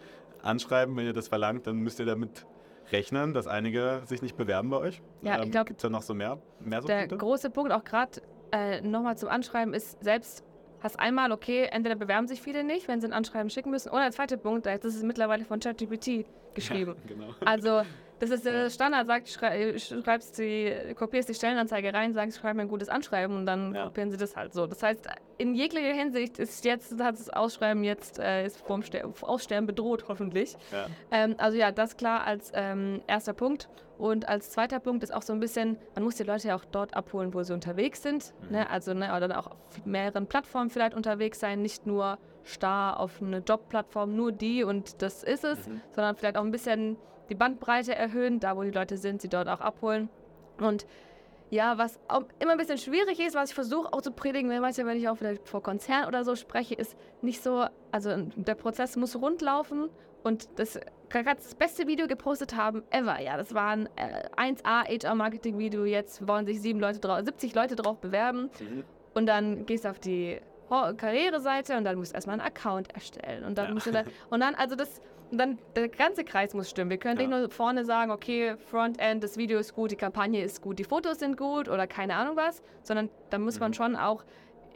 anschreiben, 0.41 0.97
wenn 0.97 1.05
ihr 1.05 1.13
das 1.13 1.27
verlangt, 1.27 1.67
dann 1.67 1.77
müsst 1.77 1.99
ihr 1.99 2.07
damit 2.07 2.47
rechnen, 2.91 3.35
dass 3.35 3.45
einige 3.45 4.01
sich 4.05 4.23
nicht 4.23 4.35
bewerben 4.35 4.71
bei 4.71 4.77
euch. 4.77 5.03
Ja, 5.21 5.35
ähm, 5.35 5.43
ich 5.43 5.51
glaube, 5.51 5.67
gibt 5.67 5.79
es 5.79 5.83
da 5.83 5.89
noch 5.89 6.01
so 6.01 6.15
mehr? 6.15 6.39
mehr 6.59 6.81
so 6.81 6.87
der 6.87 7.01
Punkte? 7.01 7.17
große 7.17 7.51
Punkt 7.51 7.71
auch 7.71 7.83
gerade 7.83 8.19
äh, 8.51 8.81
nochmal 8.81 9.15
zum 9.15 9.29
Anschreiben 9.29 9.75
ist 9.75 10.03
selbst 10.03 10.43
hast 10.81 10.99
einmal, 10.99 11.31
okay, 11.31 11.67
entweder 11.71 11.95
bewerben 11.95 12.27
sich 12.27 12.41
viele 12.41 12.63
nicht, 12.63 12.87
wenn 12.87 12.99
sie 12.99 13.07
ein 13.07 13.13
Anschreiben 13.13 13.51
schicken 13.51 13.69
müssen, 13.69 13.89
oder 13.89 14.01
der 14.01 14.11
zweite 14.11 14.37
Punkt, 14.37 14.65
das 14.65 14.83
ist 14.83 15.03
mittlerweile 15.03 15.45
von 15.45 15.59
ChatGPT 15.59 16.25
geschrieben. 16.55 16.95
Ja, 17.03 17.15
genau. 17.15 17.27
Also 17.43 17.81
das 18.19 18.29
ist 18.29 18.45
der 18.45 18.69
Standard, 18.69 19.07
sagt, 19.07 19.27
schrei, 19.27 19.77
schreibst 19.77 20.37
die, 20.37 20.73
kopierst 20.95 21.27
die 21.27 21.33
Stellenanzeige 21.33 21.93
rein, 21.93 22.13
sagst, 22.13 22.39
schreib 22.39 22.55
mir 22.55 22.63
ein 22.63 22.67
gutes 22.67 22.89
Anschreiben 22.89 23.35
und 23.35 23.45
dann 23.45 23.75
ja. 23.75 23.85
kopieren 23.85 24.09
sie 24.09 24.17
das 24.17 24.35
halt 24.35 24.53
so. 24.53 24.67
Das 24.67 24.81
heißt, 24.81 25.07
in 25.37 25.53
jeglicher 25.53 25.93
Hinsicht 25.93 26.39
ist 26.39 26.63
jetzt, 26.63 26.99
hat 26.99 27.15
das 27.15 27.29
Ausschreiben 27.29 27.83
jetzt, 27.83 28.19
äh, 28.19 28.45
ist 28.45 28.57
vom 28.57 28.83
Ster 28.83 29.09
Aussterben 29.21 29.67
bedroht, 29.67 30.05
hoffentlich. 30.07 30.55
Ja. 30.71 30.87
Ähm, 31.11 31.35
also 31.37 31.57
ja, 31.57 31.71
das 31.71 31.97
klar 31.97 32.25
als 32.25 32.51
ähm, 32.55 33.01
erster 33.07 33.33
Punkt. 33.33 33.69
Und 33.97 34.27
als 34.27 34.51
zweiter 34.51 34.79
Punkt 34.79 35.03
ist 35.03 35.13
auch 35.13 35.21
so 35.21 35.31
ein 35.31 35.39
bisschen, 35.39 35.77
man 35.93 36.03
muss 36.03 36.15
die 36.15 36.23
Leute 36.23 36.49
ja 36.49 36.55
auch 36.55 36.65
dort 36.65 36.95
abholen, 36.95 37.33
wo 37.33 37.43
sie 37.43 37.53
unterwegs 37.53 38.01
sind. 38.01 38.33
Mhm. 38.43 38.57
Ne? 38.57 38.69
Also 38.69 38.93
ne, 38.93 39.15
oder 39.15 39.39
auch 39.39 39.47
auf 39.47 39.85
mehreren 39.85 40.27
Plattformen 40.27 40.69
vielleicht 40.69 40.93
unterwegs 40.93 41.39
sein, 41.39 41.61
nicht 41.61 41.85
nur 41.85 42.17
starr 42.43 42.99
auf 42.99 43.21
eine 43.21 43.39
Jobplattform, 43.39 44.15
nur 44.15 44.31
die 44.31 44.63
und 44.63 45.01
das 45.01 45.23
ist 45.23 45.43
es, 45.43 45.67
mhm. 45.67 45.81
sondern 45.91 46.15
vielleicht 46.15 46.37
auch 46.37 46.43
ein 46.43 46.51
bisschen 46.51 46.97
die 47.29 47.35
Bandbreite 47.35 47.95
erhöhen, 47.95 48.39
da 48.39 48.55
wo 48.55 48.63
die 48.63 48.71
Leute 48.71 48.97
sind, 48.97 49.21
sie 49.21 49.29
dort 49.29 49.47
auch 49.47 49.61
abholen. 49.61 50.09
Und 50.59 50.85
ja, 51.49 51.77
was 51.77 51.99
immer 52.39 52.53
ein 52.53 52.57
bisschen 52.57 52.77
schwierig 52.77 53.19
ist, 53.19 53.35
was 53.35 53.49
ich 53.49 53.55
versuche 53.55 53.93
auch 53.93 54.01
zu 54.01 54.11
predigen, 54.11 54.49
wenn, 54.49 54.61
du, 54.61 54.85
wenn 54.85 54.97
ich 54.97 55.07
auch 55.07 55.15
vielleicht 55.15 55.47
vor 55.47 55.61
Konzernen 55.61 56.07
oder 56.07 56.23
so 56.23 56.35
spreche, 56.35 56.75
ist 56.75 56.97
nicht 57.21 57.41
so, 57.41 57.65
also 57.91 58.15
der 58.35 58.55
Prozess 58.55 58.95
muss 58.95 59.15
rund 59.15 59.41
laufen 59.41 59.89
und 60.23 60.59
das 60.59 60.79
gerade 61.09 61.35
das 61.35 61.55
beste 61.55 61.87
Video 61.87 62.07
gepostet 62.07 62.55
haben 62.55 62.83
ever. 62.89 63.21
Ja, 63.21 63.37
das 63.37 63.53
war 63.53 63.69
ein 63.69 63.87
äh, 63.95 64.27
1A 64.35 64.87
HR-Marketing-Video. 64.87 65.85
Jetzt 65.85 66.27
wollen 66.27 66.45
sich 66.45 66.61
sieben 66.61 66.79
Leute 66.79 66.99
70 67.23 67.53
Leute 67.53 67.75
drauf 67.75 67.99
bewerben. 67.99 68.49
Mhm. 68.59 68.83
Und 69.13 69.27
dann 69.27 69.65
gehst 69.65 69.85
du 69.85 69.89
auf 69.89 69.99
die 69.99 70.41
Karriereseite 70.69 71.77
und 71.77 71.83
dann 71.83 71.97
musst 71.97 72.11
du 72.11 72.15
erstmal 72.15 72.39
einen 72.39 72.47
Account 72.47 72.91
erstellen. 72.93 73.43
Und 73.45 73.57
dann 73.57 73.67
ja. 73.67 73.73
musst 73.73 73.87
du 73.87 73.91
dann, 73.93 74.07
und 74.29 74.39
dann, 74.39 74.55
also 74.55 74.75
das, 74.75 74.99
und 75.31 75.37
dann 75.37 75.57
der 75.75 75.89
ganze 75.89 76.23
Kreis 76.23 76.53
muss 76.53 76.69
stimmen. 76.69 76.89
Wir 76.89 76.97
können 76.97 77.19
ja. 77.19 77.27
nicht 77.27 77.37
nur 77.37 77.49
vorne 77.49 77.85
sagen, 77.85 78.11
okay, 78.11 78.55
Frontend, 78.69 79.23
das 79.23 79.37
Video 79.37 79.59
ist 79.59 79.73
gut, 79.73 79.91
die 79.91 79.95
Kampagne 79.95 80.43
ist 80.43 80.61
gut, 80.61 80.79
die 80.79 80.83
Fotos 80.83 81.19
sind 81.19 81.37
gut 81.37 81.67
oder 81.69 81.87
keine 81.87 82.15
Ahnung 82.15 82.35
was, 82.35 82.61
sondern 82.83 83.09
da 83.29 83.39
muss 83.39 83.59
man 83.59 83.71
mhm. 83.71 83.75
schon 83.75 83.95
auch 83.95 84.23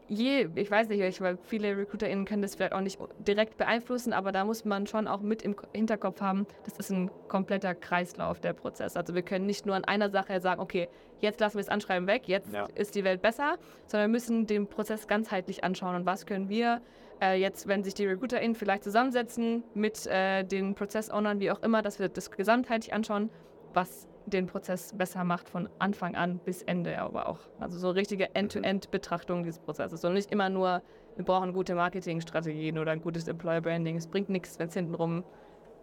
je, 0.09 0.49
ich 0.55 0.69
weiß 0.69 0.89
nicht, 0.89 1.21
weil 1.21 1.37
viele 1.43 1.77
RecruiterInnen 1.77 2.25
können 2.25 2.41
das 2.41 2.55
vielleicht 2.55 2.73
auch 2.73 2.81
nicht 2.81 2.99
direkt 3.19 3.57
beeinflussen, 3.57 4.11
aber 4.11 4.31
da 4.31 4.43
muss 4.43 4.65
man 4.65 4.87
schon 4.87 5.07
auch 5.07 5.21
mit 5.21 5.43
im 5.43 5.55
Hinterkopf 5.73 6.19
haben, 6.19 6.47
das 6.65 6.77
ist 6.77 6.89
ein 6.89 7.09
kompletter 7.27 7.75
Kreislauf, 7.75 8.39
der 8.39 8.53
Prozess. 8.53 8.97
Also 8.97 9.13
wir 9.15 9.21
können 9.21 9.45
nicht 9.45 9.65
nur 9.65 9.75
an 9.75 9.85
einer 9.85 10.09
Sache 10.09 10.41
sagen, 10.41 10.59
okay, 10.59 10.89
jetzt 11.19 11.39
lassen 11.39 11.57
wir 11.57 11.61
das 11.61 11.69
Anschreiben 11.69 12.07
weg, 12.07 12.23
jetzt 12.27 12.51
ja. 12.51 12.67
ist 12.75 12.95
die 12.95 13.03
Welt 13.03 13.21
besser, 13.21 13.57
sondern 13.85 14.09
wir 14.09 14.13
müssen 14.13 14.47
den 14.47 14.67
Prozess 14.67 15.07
ganzheitlich 15.07 15.63
anschauen 15.63 15.95
und 15.95 16.05
was 16.05 16.25
können 16.25 16.49
wir 16.49 16.81
äh, 17.21 17.39
jetzt, 17.39 17.67
wenn 17.67 17.83
sich 17.83 17.93
die 17.93 18.05
RecruiterInnen 18.05 18.55
vielleicht 18.55 18.83
zusammensetzen 18.83 19.63
mit 19.73 20.07
äh, 20.07 20.43
den 20.43 20.75
Prozessownern, 20.75 21.39
wie 21.39 21.51
auch 21.51 21.61
immer, 21.61 21.81
dass 21.81 21.99
wir 21.99 22.09
das 22.09 22.31
gesamtheitlich 22.31 22.93
anschauen, 22.93 23.29
was 23.73 24.07
den 24.25 24.47
Prozess 24.47 24.93
besser 24.95 25.23
macht 25.23 25.49
von 25.49 25.69
Anfang 25.79 26.15
an 26.15 26.39
bis 26.39 26.61
Ende 26.61 26.99
aber 26.99 27.27
auch. 27.27 27.39
Also 27.59 27.79
so 27.79 27.89
richtige 27.89 28.35
End-to-End-Betrachtung 28.35 29.43
dieses 29.43 29.59
Prozesses 29.59 30.03
und 30.05 30.13
nicht 30.13 30.31
immer 30.31 30.49
nur, 30.49 30.81
wir 31.15 31.25
brauchen 31.25 31.53
gute 31.53 31.75
Marketingstrategien 31.75 32.77
oder 32.77 32.91
ein 32.91 33.01
gutes 33.01 33.27
Employer-Branding. 33.27 33.95
Es 33.97 34.07
bringt 34.07 34.29
nichts, 34.29 34.59
wenn 34.59 34.67
es 34.67 34.73
hintenrum 34.73 35.23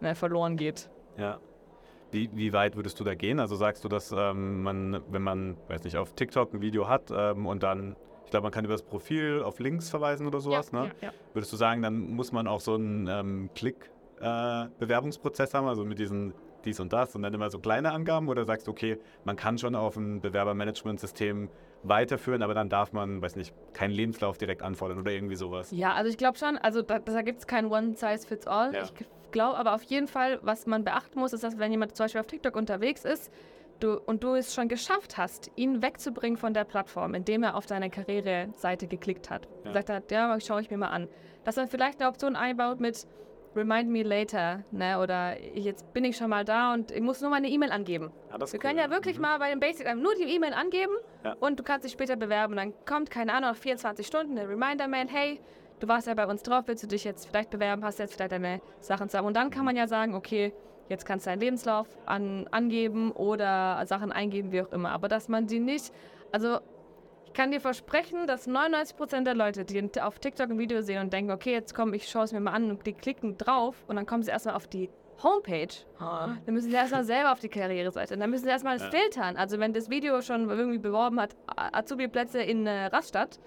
ne, 0.00 0.14
verloren 0.14 0.57
geht. 0.57 0.88
Ja. 1.16 1.40
Wie, 2.12 2.31
wie, 2.35 2.52
weit 2.52 2.76
würdest 2.76 3.00
du 3.00 3.05
da 3.05 3.14
gehen? 3.14 3.40
Also 3.40 3.57
sagst 3.57 3.85
du, 3.85 3.88
dass 3.88 4.12
ähm, 4.16 4.62
man, 4.62 5.02
wenn 5.11 5.23
man, 5.23 5.57
weiß 5.69 5.83
nicht, 5.85 5.97
auf 5.97 6.12
TikTok 6.14 6.55
ein 6.55 6.61
Video 6.61 6.88
hat 6.88 7.11
ähm, 7.14 7.47
und 7.47 7.64
dann, 7.64 7.97
ich 8.26 8.30
glaube, 8.30 8.42
man 8.42 8.52
kann 8.52 8.64
über 8.64 8.75
das 8.75 8.83
Profil 8.83 9.40
auf 9.45 9.61
Links 9.61 9.88
verweisen 9.88 10.26
oder 10.26 10.40
sowas, 10.40 10.73
ja, 10.73 10.83
ne? 10.83 10.90
Ja, 11.00 11.09
ja. 11.09 11.14
Würdest 11.33 11.52
du 11.52 11.56
sagen, 11.56 11.80
dann 11.80 12.11
muss 12.11 12.33
man 12.33 12.49
auch 12.49 12.61
so 12.61 12.75
einen 12.75 13.06
ähm, 13.06 13.50
Klick-Bewerbungsprozess 13.54 15.54
äh, 15.54 15.56
haben, 15.56 15.68
also 15.68 15.85
mit 15.85 16.00
diesen 16.00 16.35
dies 16.64 16.80
und 16.80 16.92
das 16.92 17.14
und 17.14 17.23
dann 17.23 17.33
immer 17.33 17.49
so 17.50 17.61
kleine 17.61 17.92
Angaben 17.92 18.28
oder 18.28 18.45
sagst 18.45 18.66
du, 18.66 18.73
okay, 18.73 18.99
man 19.25 19.37
kann 19.37 19.59
schon 19.59 19.76
auf 19.76 19.97
ein 19.97 20.21
Bewerbermanagementsystem 20.21 21.49
weiterführen, 21.85 22.42
aber 22.42 22.54
dann 22.54 22.68
darf 22.68 22.92
man, 22.92 23.23
weiß 23.23 23.37
nicht, 23.37 23.54
keinen 23.73 23.92
Lebenslauf 23.92 24.38
direkt 24.38 24.62
anfordern 24.62 24.99
oder 24.99 25.12
irgendwie 25.12 25.37
sowas? 25.37 25.71
Ja, 25.71 25.92
also 25.92 26.11
ich 26.11 26.18
glaube 26.18 26.37
schon, 26.37 26.59
also 26.59 26.83
da, 26.83 26.99
da 26.99 27.23
gibt 27.23 27.38
es 27.38 27.47
kein 27.47 27.66
One-Size-Fits-All. 27.66 28.75
Ja. 28.75 28.83
Ich 28.83 28.92
glaube 29.30 29.56
aber 29.56 29.73
auf 29.73 29.85
jeden 29.85 30.09
Fall, 30.09 30.40
was 30.42 30.66
man 30.66 30.83
beachten 30.83 31.21
muss, 31.21 31.33
ist, 31.33 31.45
dass 31.45 31.61
wenn 31.61 31.71
jemand 31.71 31.95
zum 31.95 32.02
Beispiel 32.04 32.21
auf 32.21 32.26
TikTok 32.26 32.56
unterwegs 32.56 33.04
ist 33.04 33.30
du, 33.80 33.99
und 33.99 34.23
du 34.25 34.35
es 34.35 34.54
schon 34.54 34.68
geschafft 34.68 35.16
hast, 35.18 35.50
ihn 35.56 35.83
wegzubringen 35.83 36.37
von 36.37 36.54
der 36.54 36.64
Plattform, 36.64 37.14
indem 37.14 37.42
er 37.42 37.56
auf 37.56 37.66
deine 37.66 37.90
Karriereseite 37.90 38.87
geklickt 38.87 39.30
hat, 39.30 39.49
Ja. 39.64 39.71
gesagt 39.71 39.90
hat, 39.90 40.11
ja, 40.11 40.38
schaue 40.40 40.61
ich 40.61 40.71
mir 40.71 40.76
mal 40.78 40.88
an, 40.88 41.09
dass 41.45 41.56
man 41.56 41.68
vielleicht 41.68 42.00
eine 42.00 42.09
Option 42.09 42.37
einbaut 42.37 42.80
mit 42.80 43.06
Remind 43.54 43.88
me 43.88 44.02
later, 44.02 44.64
ne? 44.71 44.99
oder 45.00 45.40
jetzt 45.40 45.90
bin 45.95 46.04
ich 46.04 46.18
schon 46.18 46.28
mal 46.28 46.45
da 46.45 46.75
und 46.75 46.90
ich 46.90 47.00
muss 47.00 47.23
nur 47.23 47.30
meine 47.30 47.49
E-Mail 47.49 47.73
angeben. 47.73 48.12
Ja, 48.30 48.38
Wir 48.38 48.47
cool, 48.52 48.59
können 48.59 48.78
ja 48.78 48.90
wirklich 48.90 49.16
Mhm. 49.16 49.23
mal 49.23 49.38
bei 49.38 49.49
dem 49.49 49.61
Basic 49.61 49.87
nur 49.97 50.14
die 50.14 50.25
E-Mail 50.35 50.52
angeben 50.52 50.92
Ja. 51.25 51.37
und 51.40 51.59
du 51.59 51.62
kannst 51.62 51.87
dich 51.87 51.92
später 51.92 52.16
bewerben. 52.16 52.54
Dann 52.56 52.75
kommt, 52.85 53.11
keine 53.11 53.33
Ahnung, 53.33 53.50
nach 53.52 53.56
24 53.56 54.06
Stunden 54.06 54.37
eine 54.38 54.47
Reminder-Mail, 54.47 55.06
hey, 55.09 55.40
du 55.80 55.88
warst 55.88 56.06
ja 56.06 56.12
bei 56.12 56.26
uns 56.26 56.42
drauf, 56.42 56.64
willst 56.66 56.83
du 56.83 56.87
dich 56.87 57.04
jetzt 57.04 57.26
vielleicht 57.28 57.49
bewerben, 57.49 57.83
hast 57.83 57.99
jetzt 57.99 58.14
vielleicht 58.14 58.33
deine 58.33 58.61
Sachen 58.80 59.09
zusammen. 59.09 59.28
Und 59.28 59.37
dann 59.38 59.49
kann 59.49 59.64
man 59.64 59.75
ja 59.75 59.87
sagen, 59.87 60.14
okay, 60.14 60.52
jetzt 60.88 61.05
kannst 61.07 61.26
du 61.26 61.31
deinen 61.31 61.40
Lebenslauf 61.40 61.87
an, 62.07 62.47
angeben 62.50 63.12
oder 63.12 63.83
Sachen 63.87 64.12
eingeben, 64.12 64.52
wie 64.52 64.62
auch 64.62 64.73
immer. 64.73 64.90
Aber 64.90 65.09
dass 65.09 65.28
man 65.28 65.47
die 65.47 65.59
nicht, 65.61 65.93
also 66.33 66.59
ich 67.26 67.33
kann 67.33 67.50
dir 67.50 67.61
versprechen, 67.61 68.26
dass 68.26 68.49
99% 68.49 69.25
der 69.25 69.35
Leute, 69.35 69.64
die 69.64 69.90
auf 70.00 70.19
TikTok 70.19 70.50
ein 70.50 70.59
Video 70.59 70.81
sehen 70.83 71.02
und 71.02 71.12
denken, 71.12 71.31
okay, 71.33 71.52
jetzt 71.52 71.75
komm, 71.75 71.93
ich 71.93 72.09
schaue 72.09 72.25
es 72.25 72.33
mir 72.33 72.40
mal 72.40 72.52
an 72.52 72.71
und 72.71 72.87
die 72.87 72.95
klicken 72.95 73.37
drauf 73.37 73.85
und 73.88 73.97
dann 73.97 74.07
kommen 74.07 74.23
sie 74.23 74.31
erstmal 74.31 74.55
auf 74.55 74.66
die 74.66 74.88
Homepage. 75.23 75.69
Dann 76.45 76.55
müssen 76.55 76.71
sie 76.71 76.76
erstmal 76.76 77.05
selber 77.05 77.33
auf 77.33 77.40
die 77.40 77.49
Karriereseite. 77.49 78.14
Und 78.14 78.21
dann 78.21 78.28
müssen 78.31 78.45
sie 78.45 78.50
erstmal 78.50 78.78
Ja. 78.78 78.90
filtern. 78.90 79.37
Also 79.38 79.59
wenn 79.59 79.73
das 79.73 79.88
Video 79.88 80.21
schon 80.21 80.49
irgendwie 80.50 80.78
beworben 80.78 81.19
hat, 81.21 81.35
Azubi-Plätze 81.73 82.40
in 82.43 82.66
äh, 82.66 82.87
Rastatt, 82.87 83.38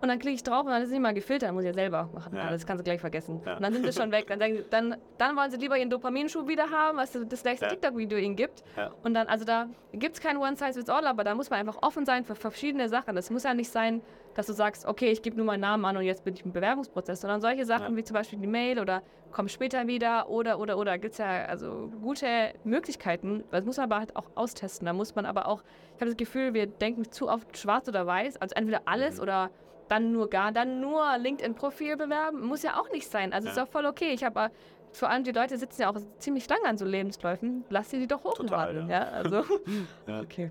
und 0.00 0.08
dann 0.08 0.18
klicke 0.18 0.34
ich 0.34 0.42
drauf 0.42 0.64
und 0.64 0.70
dann 0.70 0.80
ist 0.82 0.88
es 0.88 0.92
nicht 0.92 1.02
mal 1.02 1.12
gefiltert, 1.14 1.52
muss 1.52 1.62
ich 1.62 1.68
ja 1.68 1.74
selber 1.74 2.08
machen. 2.14 2.34
Ja. 2.34 2.42
Also 2.42 2.54
das 2.54 2.66
kannst 2.66 2.80
du 2.80 2.84
gleich 2.84 3.00
vergessen. 3.00 3.40
Ja. 3.44 3.56
Und 3.56 3.62
dann 3.62 3.72
sind 3.72 3.84
sie 3.84 3.92
schon 3.92 4.10
weg. 4.10 4.26
Dann, 4.28 4.38
denken, 4.38 4.64
dann, 4.70 4.96
dann 5.18 5.36
wollen 5.36 5.50
sie 5.50 5.58
lieber 5.58 5.76
ihren 5.76 5.90
Dopaminschub 5.90 6.48
wieder 6.48 6.70
haben, 6.70 6.98
was 6.98 7.12
das 7.12 7.44
nächste 7.44 7.66
Ja. 7.66 7.70
TikTok-Video 7.70 8.18
ihnen 8.18 8.36
gibt. 8.36 8.62
Und 9.02 9.14
dann, 9.14 9.26
also 9.26 9.44
da 9.44 9.68
gibt 9.92 10.16
es 10.16 10.20
kein 10.22 10.36
One-Size-Fits-All, 10.36 11.06
aber 11.06 11.24
da 11.24 11.34
muss 11.34 11.50
man 11.50 11.60
einfach 11.60 11.78
offen 11.82 12.06
sein 12.06 12.24
für 12.24 12.34
verschiedene 12.34 12.88
Sachen. 12.88 13.16
Es 13.16 13.30
muss 13.30 13.42
ja 13.42 13.54
nicht 13.54 13.70
sein, 13.70 14.00
dass 14.40 14.46
du 14.46 14.52
sagst, 14.54 14.86
okay, 14.86 15.10
ich 15.10 15.20
gebe 15.20 15.36
nur 15.36 15.44
meinen 15.44 15.60
Namen 15.60 15.84
an 15.84 15.96
und 15.98 16.02
jetzt 16.02 16.24
bin 16.24 16.32
ich 16.34 16.44
im 16.46 16.52
Bewerbungsprozess, 16.52 17.20
sondern 17.20 17.42
solche 17.42 17.66
Sachen 17.66 17.92
Ja. 17.92 17.96
wie 17.96 18.04
zum 18.04 18.14
Beispiel 18.14 18.38
die 18.38 18.46
Mail 18.46 18.80
oder 18.80 19.02
komm 19.32 19.48
später 19.48 19.86
wieder 19.86 20.30
oder, 20.30 20.58
oder, 20.58 20.78
oder. 20.78 20.96
Gibt 20.98 21.12
es 21.12 21.18
ja 21.18 21.44
also 21.44 21.90
gute 22.00 22.26
Möglichkeiten. 22.64 23.44
Das 23.50 23.64
muss 23.66 23.76
man 23.76 23.84
aber 23.84 23.98
halt 23.98 24.16
auch 24.16 24.24
austesten. 24.34 24.86
Da 24.86 24.94
muss 24.94 25.14
man 25.14 25.26
aber 25.26 25.46
auch, 25.46 25.62
ich 25.94 26.00
habe 26.00 26.06
das 26.06 26.16
Gefühl, 26.16 26.54
wir 26.54 26.66
denken 26.66 27.10
zu 27.12 27.28
oft 27.28 27.56
schwarz 27.58 27.86
oder 27.86 28.06
weiß, 28.06 28.38
also 28.38 28.54
entweder 28.54 28.80
alles 28.86 29.16
Mhm. 29.16 29.22
oder 29.22 29.50
dann 29.88 30.10
nur 30.12 30.30
gar, 30.30 30.52
dann 30.52 30.80
nur 30.80 31.18
LinkedIn-Profil 31.18 31.98
bewerben. 31.98 32.40
Muss 32.46 32.62
ja 32.62 32.80
auch 32.80 32.90
nicht 32.92 33.10
sein. 33.10 33.34
Also 33.34 33.48
Ja. 33.48 33.52
ist 33.52 33.58
auch 33.60 33.68
voll 33.68 33.84
okay. 33.84 34.12
Ich 34.14 34.24
habe 34.24 34.50
vor 34.92 35.10
allem 35.10 35.22
die 35.22 35.32
Leute 35.32 35.58
sitzen 35.58 35.82
ja 35.82 35.90
auch 35.90 35.98
ziemlich 36.18 36.48
lange 36.48 36.64
an 36.64 36.78
so 36.78 36.86
Lebensläufen. 36.86 37.64
Lass 37.68 37.90
sie 37.90 37.98
die 37.98 38.06
doch 38.06 38.22
Total, 38.22 38.44
hochladen. 38.46 38.88
ja. 38.88 39.00
ja. 39.00 39.08
also. 39.10 39.44
Ja. 40.06 40.20
Okay. 40.22 40.50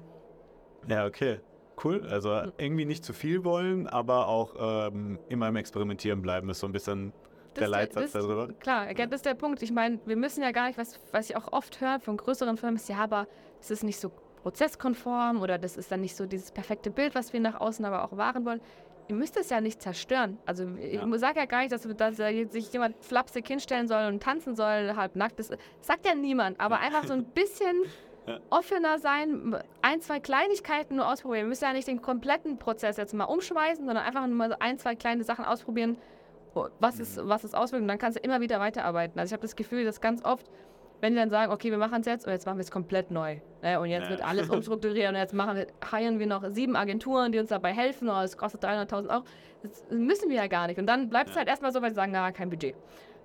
Ja, 0.88 1.06
okay. 1.08 1.40
Cool. 1.84 2.06
Also 2.10 2.30
irgendwie 2.58 2.86
nicht 2.86 3.04
zu 3.06 3.14
viel 3.14 3.44
wollen, 3.44 3.88
aber 3.88 4.28
auch 4.28 4.56
ähm, 4.90 5.20
immer 5.30 5.48
im 5.48 5.56
Experimentieren 5.56 6.22
bleiben, 6.22 6.50
ist 6.50 6.60
so 6.60 6.68
ein 6.68 6.74
bisschen 6.74 7.14
der 7.56 7.62
Das- 7.64 7.70
Leitsatz 7.72 8.12
das- 8.12 8.24
darüber. 8.26 8.48
Klar, 8.60 8.88
ja, 8.88 9.06
das 9.06 9.18
ist 9.20 9.26
der 9.26 9.34
Punkt. 9.36 9.62
Ich 9.64 9.72
meine, 9.72 10.00
wir 10.06 10.16
müssen 10.16 10.42
ja 10.44 10.52
gar 10.52 10.68
nicht, 10.68 10.78
was, 10.78 11.00
was 11.12 11.30
ich 11.30 11.36
auch 11.36 11.52
oft 11.52 11.82
höre 11.82 12.00
von 12.00 12.18
größeren 12.18 12.58
Firmen, 12.58 12.76
ist 12.76 12.90
ja, 12.90 12.98
aber 12.98 13.28
es 13.60 13.72
ist 13.72 13.84
nicht 13.84 14.00
so 14.00 14.12
prozesskonform 14.44 15.42
oder 15.42 15.58
das 15.58 15.78
ist 15.78 15.92
dann 15.92 16.02
nicht 16.02 16.16
so 16.16 16.26
dieses 16.26 16.52
perfekte 16.52 16.92
Bild, 16.92 17.16
was 17.16 17.34
wir 17.34 17.40
nach 17.40 17.60
außen 17.60 17.84
aber 17.86 18.04
auch 18.04 18.16
wahren 18.18 18.46
wollen. 18.46 18.62
Ihr 19.08 19.16
müsst 19.16 19.38
es 19.38 19.50
ja 19.50 19.60
nicht 19.60 19.82
zerstören. 19.82 20.38
Also 20.46 20.68
ich 20.78 20.94
Ja. 20.94 21.18
sage 21.18 21.40
ja 21.40 21.46
gar 21.46 21.62
nicht, 21.62 21.72
dass, 21.72 21.82
dass 21.98 22.18
sich 22.18 22.72
jemand 22.72 22.96
flapsig 23.04 23.48
hinstellen 23.48 23.88
soll 23.88 24.06
und 24.06 24.22
tanzen 24.22 24.56
soll, 24.56 24.94
halb 24.96 25.16
nackt. 25.16 25.40
Das 25.40 25.50
sagt 25.82 26.06
ja 26.06 26.14
niemand. 26.14 26.60
Aber 26.60 26.80
einfach 26.80 27.06
so 27.06 27.14
ein 27.14 27.26
bisschen 27.26 27.82
Ja. 28.30 28.40
offener 28.50 29.00
sein, 29.00 29.56
ein, 29.82 30.02
zwei 30.02 30.20
Kleinigkeiten 30.20 30.96
nur 30.98 31.08
ausprobieren. 31.12 31.46
Wir 31.46 31.50
müssen 31.50 31.64
ja 31.66 31.74
nicht 31.74 31.88
den 31.88 32.02
kompletten 32.02 32.58
Prozess 32.60 32.98
jetzt 32.98 33.14
mal 33.14 33.26
umschmeißen, 33.26 33.86
sondern 33.86 34.06
einfach 34.06 34.26
nur 34.28 34.36
mal 34.36 34.50
so 34.50 34.56
ein, 34.60 34.78
zwei 34.78 34.96
kleine 34.96 35.24
Sachen 35.24 35.46
ausprobieren, 35.46 35.98
was 36.80 37.00
es, 37.00 37.18
was 37.22 37.44
es 37.44 37.54
auswirkt. 37.54 37.82
Und 37.82 37.88
dann 37.88 37.98
kannst 37.98 38.18
du 38.18 38.22
immer 38.24 38.40
wieder 38.42 38.60
weiterarbeiten. 38.60 39.20
Also 39.20 39.30
ich 39.30 39.34
habe 39.34 39.42
das 39.42 39.56
Gefühl, 39.56 39.84
dass 39.86 40.00
ganz 40.02 40.24
oft, 40.26 40.46
wenn 41.02 41.14
die 41.14 41.20
dann 41.20 41.30
sagen, 41.30 41.52
okay, 41.52 41.72
wir 41.72 41.78
machen 41.78 42.02
es 42.02 42.06
jetzt 42.08 42.26
und 42.26 42.32
jetzt 42.34 42.46
machen 42.46 42.58
wir 42.58 42.64
es 42.64 42.72
komplett 42.72 43.10
neu. 43.12 43.40
Ne? 43.62 43.80
Und 43.80 43.90
jetzt 43.90 44.06
Ja. 44.06 44.10
wird 44.12 44.22
alles 44.26 44.50
umstrukturiert 44.50 45.10
und 45.10 45.16
jetzt 45.16 45.34
machen 45.34 45.56
wir, 45.58 45.68
hiren 45.98 46.20
wir 46.20 46.28
noch 46.28 46.44
sieben 46.52 46.76
Agenturen, 46.76 47.32
die 47.32 47.40
uns 47.40 47.50
dabei 47.50 47.74
helfen. 47.74 48.10
Oh, 48.10 48.20
es 48.22 48.36
kostet 48.38 48.64
300.000 48.64 49.10
Euro. 49.10 49.24
Das 49.64 49.86
müssen 49.90 50.30
wir 50.30 50.38
ja 50.38 50.48
gar 50.48 50.68
nicht. 50.68 50.78
Und 50.80 50.88
dann 50.88 51.10
bleibt 51.10 51.30
es 51.30 51.36
Ja. 51.36 51.40
halt 51.40 51.48
erstmal 51.50 51.72
so, 51.72 51.82
weil 51.82 51.90
sie 51.92 51.96
sagen, 51.96 52.12
na, 52.12 52.32
kein 52.32 52.50
Budget. 52.50 52.76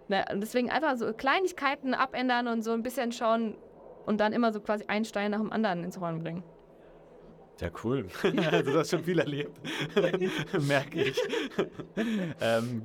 Ne? 0.09 0.25
Und 0.33 0.41
deswegen 0.41 0.71
einfach 0.71 0.97
so 0.97 1.13
Kleinigkeiten 1.13 1.95
abändern 1.95 2.47
und 2.47 2.63
so 2.63 2.73
ein 2.73 2.83
bisschen 2.83 3.11
schauen 3.11 3.57
und 4.07 4.19
dann 4.19 4.33
immer 4.33 4.53
so 4.53 4.61
quasi 4.61 4.85
einen 4.87 5.05
Stein 5.05 5.31
nach 5.31 5.41
dem 5.41 5.53
anderen 5.53 5.85
ins 5.85 6.01
Rollen 6.01 6.23
bringen. 6.23 6.43
Ja, 7.61 7.69
cool. 7.85 8.07
also 8.51 8.73
du 8.73 8.79
hast 8.79 8.91
schon 8.91 9.05
viel 9.05 9.19
erlebt. 9.19 9.59
Merke 10.67 11.03
ich. 11.03 11.21
ähm, 12.41 12.83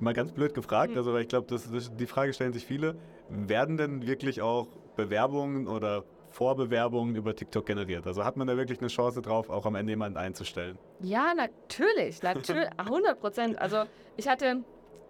mal 0.00 0.12
ganz 0.14 0.32
blöd 0.32 0.54
gefragt, 0.54 0.96
also 0.96 1.12
weil 1.12 1.22
ich 1.22 1.28
glaube, 1.28 1.46
das, 1.48 1.70
das, 1.70 1.94
die 1.94 2.06
Frage 2.06 2.32
stellen 2.32 2.52
sich 2.52 2.66
viele. 2.66 2.96
Werden 3.28 3.76
denn 3.76 4.06
wirklich 4.06 4.42
auch 4.42 4.68
Bewerbungen 4.96 5.66
oder 5.66 6.04
Vorbewerbungen 6.30 7.14
über 7.14 7.34
TikTok 7.34 7.64
generiert? 7.64 8.06
Also 8.06 8.24
hat 8.24 8.36
man 8.36 8.46
da 8.46 8.56
wirklich 8.56 8.80
eine 8.80 8.88
Chance 8.88 9.22
drauf, 9.22 9.48
auch 9.48 9.66
am 9.66 9.76
Ende 9.76 9.92
jemanden 9.92 10.18
einzustellen? 10.18 10.76
Ja, 11.00 11.32
natürlich, 11.34 12.22
natürlich, 12.22 12.68
100 12.76 13.20
Prozent. 13.20 13.58
Also 13.58 13.84
ich 14.16 14.28
hatte, 14.28 14.64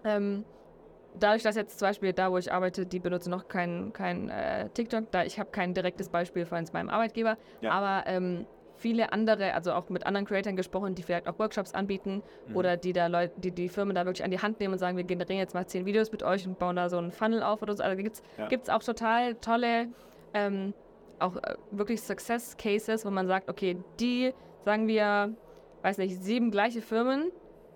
ähm, 0.04 0.44
dadurch, 1.18 1.42
dass 1.42 1.56
jetzt 1.56 1.78
zum 1.78 1.88
Beispiel 1.88 2.12
da, 2.12 2.30
wo 2.30 2.38
ich 2.38 2.52
arbeite, 2.52 2.86
die 2.86 3.00
benutzen 3.00 3.30
noch 3.30 3.48
kein, 3.48 3.92
kein 3.92 4.28
äh, 4.28 4.68
TikTok, 4.70 5.10
da 5.10 5.24
ich 5.24 5.38
habe 5.38 5.50
kein 5.50 5.74
direktes 5.74 6.08
Beispiel 6.08 6.44
von 6.46 6.64
meinem 6.72 6.88
Arbeitgeber, 6.90 7.36
Ja. 7.60 7.70
aber 7.72 8.08
ähm, 8.08 8.46
viele 8.76 9.12
andere, 9.12 9.54
also 9.54 9.72
auch 9.72 9.88
mit 9.88 10.04
anderen 10.04 10.26
Creatoren 10.26 10.56
gesprochen, 10.56 10.94
die 10.94 11.02
vielleicht 11.02 11.28
auch 11.28 11.38
Workshops 11.38 11.72
anbieten 11.74 12.22
Mhm. 12.48 12.56
oder 12.56 12.76
die 12.76 12.92
da 12.92 13.06
Leute, 13.06 13.32
die 13.36 13.52
die 13.52 13.68
Firmen 13.68 13.94
da 13.94 14.04
wirklich 14.04 14.24
an 14.24 14.30
die 14.30 14.40
Hand 14.40 14.58
nehmen 14.60 14.74
und 14.74 14.78
sagen, 14.78 14.96
wir 14.96 15.04
generieren 15.04 15.38
jetzt 15.38 15.54
mal 15.54 15.66
zehn 15.66 15.86
Videos 15.86 16.10
mit 16.10 16.22
euch 16.22 16.46
und 16.46 16.58
bauen 16.58 16.76
da 16.76 16.88
so 16.88 16.98
einen 16.98 17.12
Funnel 17.12 17.42
auf 17.42 17.62
oder 17.62 17.74
so. 17.74 17.82
Also 17.82 17.96
gibt 17.96 18.20
Ja. 18.36 18.48
es 18.50 18.68
auch 18.68 18.82
total 18.82 19.36
tolle, 19.36 19.88
ähm, 20.34 20.74
auch 21.20 21.36
äh, 21.36 21.54
wirklich 21.70 22.02
Success 22.02 22.56
Cases, 22.56 23.04
wo 23.06 23.10
man 23.10 23.28
sagt, 23.28 23.48
okay, 23.48 23.76
die, 24.00 24.34
sagen 24.64 24.88
wir, 24.88 25.32
weiß 25.82 25.98
nicht, 25.98 26.20
sieben 26.22 26.50
gleiche 26.50 26.82
Firmen, 26.82 27.30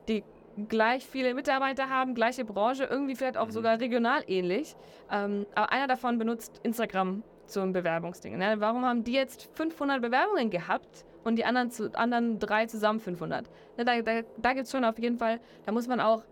die 0.09 0.25
gleich 0.69 1.07
viele 1.07 1.35
Mitarbeiter 1.35 1.89
haben, 1.89 2.15
gleiche 2.15 2.45
Branche, 2.45 2.85
irgendwie 2.85 3.15
vielleicht 3.15 3.37
auch 3.37 3.47
Mhm. 3.47 3.53
sogar 3.53 3.81
regional 3.81 4.23
ähnlich. 4.27 4.75
Ähm, 5.11 5.47
aber 5.55 5.71
einer 5.73 5.87
davon 5.87 6.19
benutzt 6.19 6.61
Instagram 6.63 7.23
zum 7.47 7.73
Bewerbungsding. 7.73 8.37
Ne? 8.37 8.57
Warum 8.59 8.85
haben 8.85 9.05
die 9.05 9.13
jetzt 9.13 9.49
500 9.55 10.03
Bewerbungen 10.03 10.51
gehabt 10.51 11.05
und 11.25 11.37
die 11.37 11.45
anderen, 11.45 11.71
zu, 11.71 11.91
anderen 11.95 12.39
drei 12.39 12.67
zusammen 12.67 13.01
500? 13.01 13.49
Ne, 13.77 13.85
da 13.85 14.03
da, 14.03 14.23
da 14.37 14.53
gibt 14.53 14.67
es 14.67 14.71
schon 14.73 14.85
auf 14.85 14.99
jeden 14.99 15.17
Fall, 15.17 15.41
da 15.65 15.73
muss 15.73 15.87
man 15.87 16.01
auch, 16.01 16.25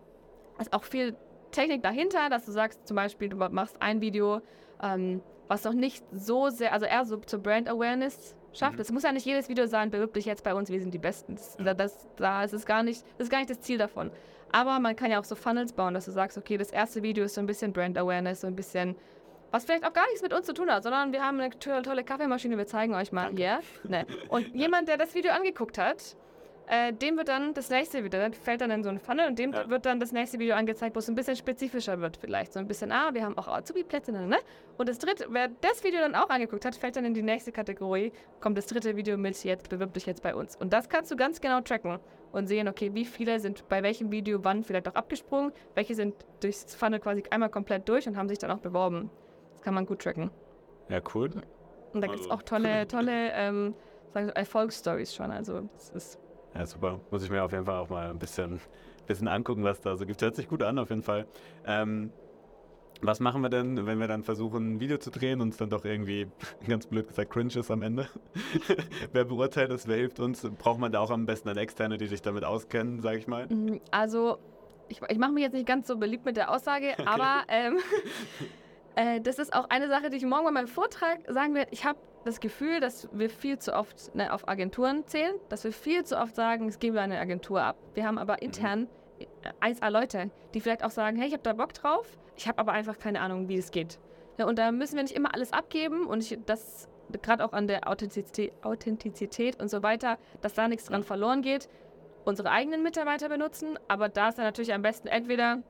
ist 0.59 0.73
auch 0.73 0.83
viel 0.83 1.15
Technik 1.51 1.81
dahinter, 1.81 2.29
dass 2.29 2.45
du 2.45 2.51
sagst, 2.51 2.85
zum 2.87 2.95
Beispiel, 2.95 3.29
du 3.29 3.37
machst 3.37 3.81
ein 3.81 4.01
Video, 4.01 4.41
ähm, 4.83 5.21
was 5.47 5.63
noch 5.63 5.73
nicht 5.73 6.03
so 6.11 6.49
sehr, 6.49 6.73
also 6.73 6.85
eher 6.85 7.05
so 7.05 7.17
zur 7.17 7.39
Brand 7.39 7.69
Awareness 7.69 8.35
schafft. 8.57 8.75
Mhm. 8.75 8.81
Es 8.81 8.91
muss 8.91 9.03
ja 9.03 9.11
nicht 9.11 9.25
jedes 9.25 9.49
Video 9.49 9.65
sein, 9.67 9.89
bewirb 9.89 10.13
dich 10.13 10.25
jetzt 10.25 10.43
bei 10.43 10.53
uns, 10.53 10.69
wir 10.69 10.79
sind 10.79 10.93
die 10.93 10.97
Besten. 10.99 11.35
Das, 11.35 11.57
Ja. 11.63 11.73
das, 11.73 12.07
da 12.17 12.43
ist 12.43 12.65
gar 12.65 12.83
nicht, 12.83 13.03
das 13.17 13.27
ist 13.27 13.31
gar 13.31 13.39
nicht 13.39 13.49
das 13.49 13.61
Ziel 13.61 13.77
davon. 13.77 14.11
Aber 14.51 14.79
man 14.79 14.95
kann 14.95 15.11
ja 15.11 15.19
auch 15.19 15.25
so 15.25 15.35
Funnels 15.35 15.73
bauen, 15.73 15.93
dass 15.93 16.05
du 16.05 16.11
sagst, 16.11 16.37
okay, 16.37 16.57
das 16.57 16.71
erste 16.71 17.03
Video 17.03 17.25
ist 17.25 17.35
so 17.35 17.41
ein 17.41 17.47
bisschen 17.47 17.73
Brand 17.73 17.97
Awareness, 17.97 18.41
so 18.41 18.47
ein 18.47 18.55
bisschen, 18.55 18.95
was 19.51 19.65
vielleicht 19.65 19.85
auch 19.85 19.93
gar 19.93 20.05
nichts 20.07 20.21
mit 20.21 20.33
uns 20.33 20.45
zu 20.45 20.53
tun 20.53 20.69
hat, 20.69 20.83
sondern 20.83 21.11
wir 21.11 21.23
haben 21.23 21.39
eine 21.39 21.57
tolle, 21.59 22.03
Kaffeemaschine, 22.03 22.57
wir 22.57 22.67
zeigen 22.67 22.93
euch 22.95 23.11
mal 23.11 23.31
hier. 23.35 23.59
Ne. 23.83 24.05
Und 24.29 24.47
jemand, 24.55 24.87
der 24.87 24.97
das 24.97 25.15
Video 25.15 25.31
angeguckt 25.31 25.77
hat, 25.77 26.15
äh, 26.67 26.91
dem 26.93 27.17
wird 27.17 27.29
dann 27.29 27.53
das 27.53 27.69
nächste 27.69 28.03
Video, 28.03 28.19
dann 28.19 28.33
fällt 28.33 28.61
dann 28.61 28.71
in 28.71 28.83
so 28.83 28.89
ein 28.89 28.99
Funnel 28.99 29.27
und 29.27 29.39
dem 29.39 29.53
Ja. 29.53 29.69
wird 29.69 29.85
dann 29.85 29.99
das 29.99 30.11
nächste 30.11 30.37
Video 30.39 30.55
angezeigt, 30.55 30.95
wo 30.95 30.99
es 30.99 31.07
ein 31.07 31.15
bisschen 31.15 31.35
spezifischer 31.35 31.99
wird 32.01 32.17
vielleicht. 32.17 32.53
So 32.53 32.59
ein 32.59 32.67
bisschen, 32.67 32.91
ah, 32.91 33.13
wir 33.13 33.23
haben 33.23 33.37
auch 33.37 33.47
Azubi-Plätze, 33.47 34.11
ne, 34.11 34.27
ne? 34.27 34.37
Und 34.77 34.89
das 34.89 34.99
dritte, 34.99 35.27
wer 35.29 35.47
das 35.61 35.83
Video 35.83 35.99
dann 36.01 36.13
auch 36.15 36.29
angeguckt 36.29 36.65
hat, 36.65 36.75
fällt 36.75 36.95
dann 36.97 37.05
in 37.05 37.13
die 37.13 37.21
nächste 37.23 37.51
Kategorie, 37.51 38.11
kommt 38.41 38.57
das 38.57 38.65
dritte 38.67 38.95
Video 38.95 39.17
mit 39.17 39.41
jetzt, 39.43 39.69
bewirb 39.69 39.93
dich 39.93 40.05
jetzt 40.05 40.21
bei 40.21 40.35
uns. 40.35 40.55
Und 40.55 40.73
das 40.73 40.89
kannst 40.89 41.09
du 41.11 41.15
ganz 41.15 41.39
genau 41.41 41.61
tracken 41.61 41.99
und 42.33 42.47
sehen, 42.47 42.67
okay, 42.67 42.93
wie 42.93 43.05
viele 43.05 43.39
sind 43.39 43.67
bei 43.69 43.81
welchem 43.81 44.11
Video 44.11 44.43
wann 44.43 44.63
vielleicht 44.63 44.87
auch 44.89 44.95
abgesprungen, 44.95 45.53
welche 45.75 45.95
sind 45.95 46.13
durchs 46.41 46.75
Funnel 46.75 46.99
quasi 46.99 47.23
einmal 47.31 47.49
komplett 47.49 47.87
durch 47.87 48.07
und 48.07 48.17
haben 48.17 48.27
sich 48.27 48.39
dann 48.39 48.51
auch 48.51 48.59
beworben. 48.59 49.09
Das 49.53 49.61
kann 49.61 49.73
man 49.73 49.85
gut 49.85 50.01
tracken. 50.01 50.29
Ja, 50.89 50.99
cool. 51.15 51.29
Und 51.93 52.01
da 52.01 52.07
gibt 52.07 52.19
es 52.19 52.25
Also- 52.29 52.31
auch 52.31 52.43
tolle, 52.43 52.87
tolle 52.87 53.31
ähm, 53.33 53.73
sagen 54.13 54.27
wir, 54.27 54.35
Erfolgsstories 54.35 55.15
schon. 55.15 55.31
Also 55.31 55.61
das 55.75 55.89
ist 55.91 56.19
Ja, 56.57 56.65
super. 56.65 56.99
Muss 57.11 57.23
ich 57.23 57.29
mir 57.29 57.43
auf 57.43 57.51
jeden 57.51 57.65
Fall 57.65 57.77
auch 57.77 57.89
mal 57.89 58.09
ein 58.09 58.17
bisschen, 58.17 58.59
bisschen 59.05 59.27
angucken, 59.27 59.63
was 59.63 59.79
da 59.79 59.95
so 59.95 60.05
gibt. 60.05 60.21
Hört 60.21 60.35
sich 60.35 60.47
gut 60.47 60.63
an, 60.63 60.79
auf 60.79 60.89
jeden 60.89 61.03
Fall. 61.03 61.27
Ähm, 61.65 62.11
was 63.01 63.19
machen 63.19 63.43
wir 63.43 63.49
denn, 63.49 63.85
wenn 63.85 63.99
wir 63.99 64.07
dann 64.07 64.23
versuchen, 64.23 64.73
ein 64.73 64.79
Video 64.79 64.97
zu 64.97 65.11
drehen 65.11 65.39
und 65.39 65.49
es 65.49 65.57
dann 65.57 65.69
doch 65.69 65.85
irgendwie, 65.85 66.27
ganz 66.67 66.87
blöd 66.87 67.07
gesagt, 67.07 67.31
cringe 67.31 67.55
ist 67.55 67.69
am 67.69 67.83
Ende? 67.83 68.07
wer 69.13 69.25
beurteilt 69.25 69.69
das? 69.69 69.87
Wer 69.87 69.97
hilft 69.97 70.19
uns? 70.19 70.47
Braucht 70.57 70.79
man 70.79 70.91
da 70.91 70.99
auch 70.99 71.11
am 71.11 71.27
besten 71.27 71.47
dann 71.49 71.57
Externe, 71.57 71.99
die 71.99 72.07
sich 72.07 72.23
damit 72.23 72.43
auskennen, 72.43 73.01
sage 73.01 73.19
ich 73.19 73.27
mal? 73.27 73.45
Mm, 73.47 73.79
Also, 73.91 74.39
ich, 74.89 74.99
ich 75.07 75.17
mache 75.19 75.31
mich 75.31 75.43
jetzt 75.43 75.53
nicht 75.53 75.67
ganz 75.67 75.87
so 75.87 75.97
beliebt 75.97 76.25
mit 76.25 76.37
der 76.37 76.49
Aussage, 76.49 76.95
aber 77.05 77.43
ähm, 77.49 77.77
äh, 78.95 79.21
das 79.21 79.37
ist 79.37 79.53
auch 79.53 79.69
eine 79.69 79.89
Sache, 79.89 80.09
die 80.09 80.17
ich 80.17 80.25
morgen 80.25 80.45
bei 80.45 80.51
meinem 80.51 80.67
Vortrag 80.67 81.19
sagen 81.27 81.53
werde. 81.53 81.69
Ich 81.71 81.85
habe 81.85 81.99
das 82.27 82.39
Gefühl, 82.39 82.79
dass 82.79 83.09
wir 83.11 83.29
viel 83.29 83.57
zu 83.57 83.73
oft 83.73 84.13
ne, 84.15 84.31
auf 84.31 84.47
Agenturen 84.47 85.05
zählen, 85.07 85.33
dass 85.49 85.63
wir 85.63 85.71
viel 85.71 86.03
zu 86.03 86.17
oft 86.19 86.35
sagen, 86.35 86.67
es 86.67 86.79
geben 86.79 86.95
wir 86.95 87.01
eine 87.01 87.19
Agentur 87.19 87.61
ab. 87.61 87.77
Wir 87.93 88.05
haben 88.05 88.17
aber 88.17 88.41
intern 88.41 88.87
äh, 89.19 89.25
1A 89.73 89.89
Leute, 89.89 90.29
die 90.53 90.61
vielleicht 90.61 90.83
auch 90.83 90.91
sagen, 90.91 91.17
hey, 91.17 91.27
ich 91.27 91.33
habe 91.33 91.43
da 91.43 91.53
Bock 91.53 91.73
drauf, 91.73 92.17
ich 92.35 92.47
habe 92.47 92.59
aber 92.59 92.73
einfach 92.73 92.99
keine 92.99 93.21
Ahnung, 93.21 93.49
wie 93.49 93.57
es 93.57 93.71
geht. 93.71 93.99
Ja, 94.37 94.45
und 94.45 94.59
da 94.59 94.71
müssen 94.71 94.95
wir 94.95 95.03
nicht 95.03 95.15
immer 95.15 95.33
alles 95.33 95.51
abgeben 95.53 96.05
und 96.05 96.21
ich, 96.21 96.37
das 96.45 96.87
gerade 97.23 97.43
auch 97.43 97.53
an 97.53 97.67
der 97.67 97.87
Authentizität, 97.87 98.53
Authentizität 98.63 99.59
und 99.59 99.69
so 99.69 99.81
weiter, 99.81 100.17
dass 100.41 100.53
da 100.53 100.67
nichts 100.67 100.85
dran 100.85 101.03
verloren 101.03 101.41
geht 101.41 101.69
unsere 102.27 102.51
eigenen 102.51 102.83
Mitarbeiter 102.83 103.29
benutzen, 103.29 103.79
aber 103.87 104.09
da 104.09 104.29
ist 104.29 104.37
dann 104.37 104.45
natürlich 104.45 104.73
am 104.73 104.81
besten 104.81 105.07
entweder 105.07 105.63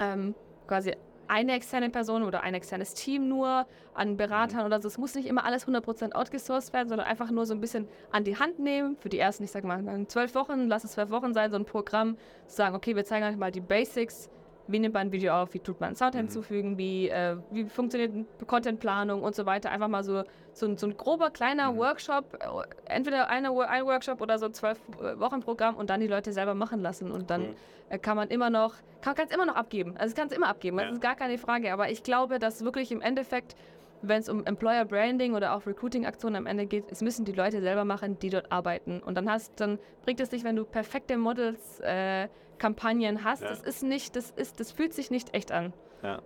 ähm, 0.00 0.34
quasi 0.66 0.96
eine 1.28 1.52
externe 1.52 1.90
Person 1.90 2.22
oder 2.22 2.42
ein 2.42 2.54
externes 2.54 2.94
Team 2.94 3.28
nur 3.28 3.66
an 3.94 4.16
Beratern 4.16 4.66
oder 4.66 4.80
so. 4.80 4.88
Es 4.88 4.98
muss 4.98 5.14
nicht 5.14 5.26
immer 5.26 5.44
alles 5.44 5.66
100% 5.66 6.12
outgesourced 6.12 6.72
werden, 6.72 6.88
sondern 6.88 7.06
einfach 7.06 7.30
nur 7.30 7.46
so 7.46 7.54
ein 7.54 7.60
bisschen 7.60 7.88
an 8.10 8.24
die 8.24 8.38
Hand 8.38 8.58
nehmen. 8.58 8.96
Für 8.98 9.08
die 9.08 9.18
ersten, 9.18 9.44
ich 9.44 9.50
sag 9.50 9.64
mal, 9.64 9.82
zwölf 10.08 10.34
Wochen, 10.34 10.68
lass 10.68 10.84
es 10.84 10.92
zwölf 10.92 11.10
Wochen 11.10 11.34
sein, 11.34 11.50
so 11.50 11.56
ein 11.56 11.64
Programm, 11.64 12.16
zu 12.46 12.56
sagen, 12.56 12.74
okay, 12.74 12.96
wir 12.96 13.04
zeigen 13.04 13.26
euch 13.26 13.36
mal 13.36 13.50
die 13.50 13.60
Basics. 13.60 14.30
Wie 14.68 14.78
nimmt 14.78 14.94
man 14.94 15.08
ein 15.08 15.12
Video 15.12 15.34
auf? 15.34 15.54
Wie 15.54 15.58
tut 15.58 15.80
man 15.80 15.96
Sound 15.96 16.14
hinzufügen? 16.14 16.78
Wie, 16.78 17.08
äh, 17.08 17.36
wie 17.50 17.64
funktioniert 17.64 18.12
Contentplanung 18.46 19.22
und 19.22 19.34
so 19.34 19.44
weiter? 19.44 19.70
Einfach 19.70 19.88
mal 19.88 20.04
so, 20.04 20.22
so, 20.52 20.66
ein- 20.66 20.76
so 20.76 20.86
ein 20.86 20.96
grober, 20.96 21.30
kleiner 21.30 21.76
Workshop, 21.76 22.34
äh, 22.40 22.92
entweder 22.92 23.28
eine, 23.28 23.50
ein 23.68 23.84
Workshop 23.84 24.20
oder 24.20 24.38
so 24.38 24.46
ein 24.46 24.54
zwölf 24.54 24.78
äh, 25.00 25.18
Wochen 25.18 25.40
Programm 25.40 25.76
und 25.76 25.90
dann 25.90 26.00
die 26.00 26.06
Leute 26.08 26.32
selber 26.32 26.54
machen 26.54 26.80
lassen. 26.80 27.10
Und 27.10 27.30
dann 27.30 27.54
äh, 27.88 27.98
kann 27.98 28.16
man 28.16 28.28
immer 28.28 28.50
noch, 28.50 28.74
kann 29.00 29.14
es 29.16 29.34
immer 29.34 29.46
noch 29.46 29.56
abgeben. 29.56 29.94
Also 29.96 30.12
es 30.12 30.14
kann 30.14 30.28
es 30.28 30.36
immer 30.36 30.48
abgeben, 30.48 30.78
Ja. 30.78 30.84
das 30.86 30.94
ist 30.94 31.00
gar 31.02 31.16
keine 31.16 31.38
Frage. 31.38 31.72
Aber 31.72 31.90
ich 31.90 32.02
glaube, 32.02 32.38
dass 32.38 32.64
wirklich 32.64 32.92
im 32.92 33.00
Endeffekt, 33.00 33.56
wenn 34.02 34.20
es 34.20 34.28
um 34.28 34.44
Employer 34.46 34.84
Branding 34.84 35.34
oder 35.34 35.54
auch 35.54 35.64
Recruiting-Aktionen 35.66 36.36
am 36.36 36.46
Ende 36.46 36.66
geht, 36.66 36.90
es 36.90 37.02
müssen 37.02 37.24
die 37.24 37.32
Leute 37.32 37.60
selber 37.60 37.84
machen, 37.84 38.18
die 38.18 38.30
dort 38.30 38.50
arbeiten. 38.52 39.00
Und 39.00 39.14
dann 39.16 39.30
hast, 39.30 39.58
dann 39.60 39.78
bringt 40.04 40.20
es 40.20 40.30
nicht, 40.32 40.44
wenn 40.44 40.56
du 40.56 40.64
perfekte 40.64 41.16
Models, 41.16 41.80
äh, 41.80 42.28
Kampagnen 42.58 43.24
hast. 43.24 43.42
Ja. 43.42 43.48
Das 43.48 43.60
ist 43.62 43.82
nicht, 43.82 44.14
das 44.16 44.30
ist, 44.32 44.60
das 44.60 44.70
fühlt 44.70 44.92
sich 44.94 45.10
nicht 45.10 45.34
echt 45.34 45.50
an. 45.50 45.72
Ja. 46.02 46.20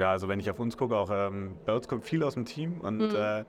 Ja. 0.00 0.10
Also 0.10 0.28
wenn 0.28 0.40
ich 0.40 0.50
auf 0.50 0.58
uns 0.58 0.76
gucke, 0.76 0.96
auch 0.96 1.10
ähm, 1.12 1.56
bei 1.64 1.74
uns 1.74 1.86
kommt 1.88 2.04
viel 2.04 2.22
aus 2.24 2.34
dem 2.34 2.44
Team 2.44 2.80
und 2.80 2.98
Mhm. 2.98 3.14
äh, 3.16 3.44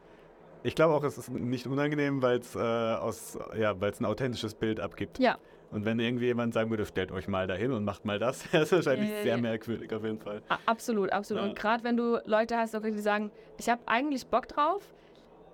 ich 0.63 0.75
glaube 0.75 0.93
auch, 0.93 1.03
es 1.03 1.17
ist 1.17 1.29
nicht 1.31 1.65
unangenehm, 1.65 2.21
weil 2.21 2.37
es 2.39 2.55
äh, 2.55 2.59
aus, 2.59 3.37
ja, 3.57 3.79
weil 3.81 3.91
es 3.91 3.99
ein 3.99 4.05
authentisches 4.05 4.53
Bild 4.53 4.79
abgibt. 4.79 5.17
Ja. 5.17 5.37
Und 5.71 5.85
wenn 5.85 5.99
irgendwie 5.99 6.25
jemand 6.25 6.53
sagen 6.53 6.69
würde, 6.69 6.85
stellt 6.85 7.11
euch 7.11 7.27
mal 7.27 7.47
dahin 7.47 7.71
und 7.71 7.83
macht 7.85 8.05
mal 8.05 8.19
das, 8.19 8.43
das 8.51 8.63
ist 8.63 8.71
wahrscheinlich 8.73 9.09
Ja, 9.09 9.15
ja, 9.15 9.23
sehr 9.23 9.35
ja. 9.37 9.41
merkwürdig 9.41 9.91
auf 9.93 10.03
jeden 10.03 10.19
Fall. 10.19 10.41
Absolut, 10.65 11.11
absolut. 11.11 11.43
Und 11.43 11.55
gerade 11.57 11.83
wenn 11.83 11.97
du 11.97 12.19
Leute 12.25 12.57
hast, 12.57 12.73
die 12.75 12.91
sagen, 12.99 13.31
ich 13.57 13.69
habe 13.69 13.81
eigentlich 13.87 14.27
Bock 14.27 14.47
drauf, 14.49 14.83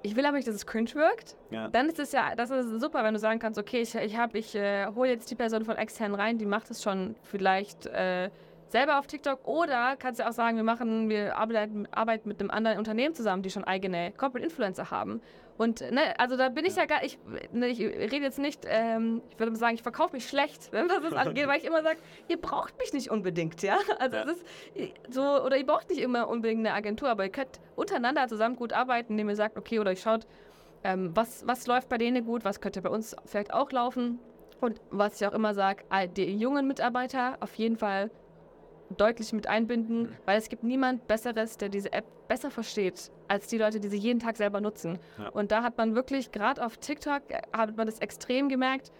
ich 0.04 0.15
will 0.15 0.26
aber 0.26 0.36
nicht, 0.38 0.48
dass 0.48 0.56
es 0.56 0.65
cringe 0.65 0.93
wirkt, 0.95 1.36
dann 1.72 1.88
ist 1.89 2.00
es 2.00 2.12
ja, 2.12 2.36
das 2.36 2.50
ist 2.50 2.82
super, 2.82 3.04
wenn 3.04 3.13
du 3.13 3.19
sagen 3.19 3.39
kannst, 3.39 3.58
okay, 3.60 3.82
ich, 3.82 3.95
ich, 3.95 4.17
hab- 4.17 4.36
ich 4.36 4.56
äh, 4.56 4.88
hole 4.88 5.10
jetzt 5.10 5.30
die 5.32 5.36
Person 5.36 5.63
von 5.65 5.76
extern 5.78 6.15
rein, 6.15 6.38
die 6.38 6.45
macht 6.45 6.69
es 6.72 6.84
schon 6.84 7.15
vielleicht 7.24 7.86
äh, 7.88 8.30
selber 8.69 8.99
auf 8.99 9.08
TikTok 9.08 9.47
oder 9.47 9.95
kannst 9.97 10.19
du 10.19 10.27
auch 10.27 10.32
sagen, 10.32 10.58
wir 10.58 10.63
machen, 10.63 11.10
wir 11.10 11.38
arbeiten, 11.38 11.88
arbeiten 11.91 12.27
mit 12.27 12.39
einem 12.39 12.51
anderen 12.51 12.77
Unternehmen 12.77 13.15
zusammen, 13.15 13.41
die 13.43 13.49
schon 13.49 13.63
eigene 13.63 14.12
Corporate 14.17 14.45
Influencer 14.45 14.91
haben. 14.91 15.21
Und 15.58 15.82
ne, 15.91 16.19
also 16.19 16.38
da 16.38 16.49
bin 16.49 16.65
ich 16.65 16.75
ja, 16.75 16.86
gar, 16.86 17.03
ich, 17.03 17.17
ne, 17.51 17.67
ich 17.67 17.80
rede 17.80 18.17
jetzt 18.17 18.38
nicht, 18.38 18.65
ähm, 18.67 19.23
ich 19.32 19.39
würde 19.39 19.56
sagen, 19.56 19.75
ich 19.75 19.82
verkaufe 19.82 20.15
mich 20.15 20.27
schlecht, 20.27 20.69
was 20.71 21.01
das 21.01 21.13
angeht, 21.13 21.47
weil 21.47 21.58
ich 21.60 21.65
immer 21.65 21.82
sage, 21.82 21.97
ihr 22.27 22.38
braucht 22.38 22.77
mich 22.77 22.93
nicht 22.93 23.10
unbedingt, 23.10 23.62
ja. 23.63 23.77
Also 23.99 24.17
Ja. 24.17 24.23
es 24.23 24.38
ist 24.38 24.45
so, 25.10 25.21
oder 25.43 25.58
ihr 25.58 25.65
braucht 25.65 25.89
nicht 25.89 26.01
immer 26.01 26.27
unbedingt 26.27 26.60
eine 26.60 26.73
Agentur, 26.73 27.10
aber 27.10 27.23
ihr 27.23 27.32
könnt 27.32 27.60
untereinander 27.75 28.27
zusammen 28.27 28.56
gut 28.56 28.73
arbeiten, 28.73 29.13
indem 29.13 29.30
ihr 29.30 29.36
sagt, 29.36 29.58
okay, 29.58 29.80
oder 29.80 29.91
ihr 29.91 29.97
schaut, 29.97 30.27
ähm, 30.84 31.12
was, 31.15 31.45
was 31.47 31.65
läuft 31.65 31.89
bei 31.89 31.97
denen 31.97 32.23
gut, 32.25 32.45
was 32.45 32.62
könnte 32.62 32.82
bei 32.82 32.89
uns 32.89 33.15
vielleicht 33.25 33.53
auch 33.53 33.71
laufen. 33.71 34.19
Und 34.60 34.82
was 34.89 35.21
ich 35.21 35.27
auch 35.27 35.34
immer 35.34 35.53
sage, 35.53 35.84
die 36.15 36.36
jungen 36.36 36.67
Mitarbeiter 36.67 37.38
auf 37.41 37.53
jeden 37.56 37.77
Fall 37.77 38.10
deutlich 38.95 39.34
mit 39.34 39.47
einbinden, 39.47 40.10
weil 40.26 40.38
es 40.38 40.50
gibt 40.50 40.63
niemand 40.63 41.08
Besseres, 41.08 41.58
der 41.58 41.69
diese 41.69 41.91
App 41.93 42.06
besser 42.28 42.50
versteht, 42.52 43.12
als 43.28 43.47
die 43.47 43.58
Leute, 43.58 43.80
die 43.80 43.88
sie 43.89 43.97
jeden 43.97 44.19
Tag 44.19 44.38
selber 44.38 44.62
nutzen. 44.62 44.97
Ja. 45.17 45.30
Und 45.30 45.52
da 45.52 45.63
hat 45.63 45.78
man 45.78 45.95
wirklich, 45.95 46.32
gerade 46.32 46.65
auf 46.65 46.78
TikTok, 46.78 47.21
äh, 47.30 47.41
hat 47.56 47.76
man 47.76 47.86
das 47.88 48.00
extrem 48.00 48.47
gemerkt, 48.50 48.91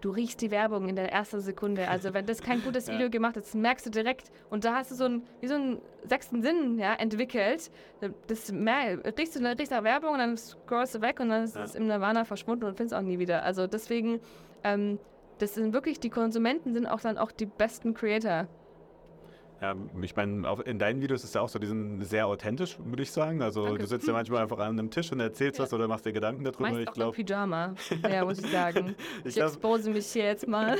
du 0.00 0.10
riechst 0.10 0.42
die 0.42 0.50
Werbung 0.50 0.88
in 0.88 0.96
der 0.96 1.10
ersten 1.12 1.40
Sekunde. 1.40 1.88
Also 1.88 2.12
wenn 2.12 2.26
das 2.26 2.42
kein 2.42 2.62
gutes 2.62 2.86
Ja. 2.88 2.94
Video 2.94 3.08
gemacht 3.10 3.36
ist, 3.38 3.54
merkst 3.54 3.86
du 3.86 3.90
direkt. 3.90 4.30
Und 4.50 4.64
da 4.64 4.74
hast 4.76 4.90
du 4.90 4.94
so 4.94 5.04
einen, 5.04 5.22
wie 5.40 5.46
so 5.46 5.54
einen 5.54 5.80
sechsten 6.06 6.42
Sinn 6.42 6.78
ja, 6.78 6.92
entwickelt. 6.94 7.70
Das 8.26 8.52
riechst 9.18 9.36
du 9.36 9.40
dann 9.40 9.56
riechst 9.56 9.72
nach 9.72 9.82
Werbung 9.84 10.10
und 10.12 10.18
dann 10.18 10.36
scrollst 10.36 10.94
du 10.94 11.00
weg 11.00 11.20
und 11.20 11.30
dann 11.30 11.44
ist 11.44 11.56
Ja. 11.56 11.64
es 11.64 11.74
im 11.74 11.86
Nirvana 11.86 12.24
verschwunden 12.24 12.64
und 12.64 12.76
findest 12.76 12.94
auch 12.94 13.00
nie 13.02 13.18
wieder. 13.18 13.44
Also 13.44 13.66
deswegen, 13.66 14.20
ähm, 14.62 14.98
das 15.38 15.54
sind 15.54 15.72
wirklich, 15.72 16.00
die 16.00 16.10
Konsumenten 16.10 16.74
sind 16.74 16.86
auch 16.86 17.00
dann 17.00 17.16
auch 17.18 17.32
die 17.32 17.46
besten 17.46 17.94
Creator. 17.94 18.46
Ja, 19.62 19.74
ich 20.02 20.14
meine, 20.16 20.46
in 20.66 20.78
deinen 20.78 21.00
Videos 21.00 21.24
ist 21.24 21.34
ja 21.34 21.40
auch 21.40 21.48
so, 21.48 21.58
die 21.58 21.66
sind 21.66 22.02
sehr 22.04 22.26
authentisch, 22.26 22.76
würde 22.84 23.02
ich 23.02 23.10
sagen. 23.10 23.40
Also 23.40 23.64
Danke. 23.64 23.78
du 23.78 23.86
sitzt 23.86 24.06
ja 24.06 24.12
manchmal 24.12 24.42
einfach 24.42 24.58
an 24.58 24.78
einem 24.78 24.90
Tisch 24.90 25.10
und 25.12 25.20
erzählst 25.20 25.58
Ja. 25.58 25.64
was 25.64 25.72
oder 25.72 25.88
machst 25.88 26.04
dir 26.04 26.12
Gedanken 26.12 26.44
darüber. 26.44 26.62
Meist 26.68 26.80
ich 26.80 26.88
auch 26.88 26.92
glaube, 26.92 27.16
Pyjama, 27.16 27.74
ja, 28.10 28.24
muss 28.24 28.40
ich 28.40 28.50
sagen. 28.50 28.94
ich, 29.20 29.26
Ich 29.26 29.34
glaub, 29.36 29.48
expose 29.48 29.90
mich 29.90 30.06
hier 30.06 30.24
jetzt 30.24 30.46
mal. 30.48 30.76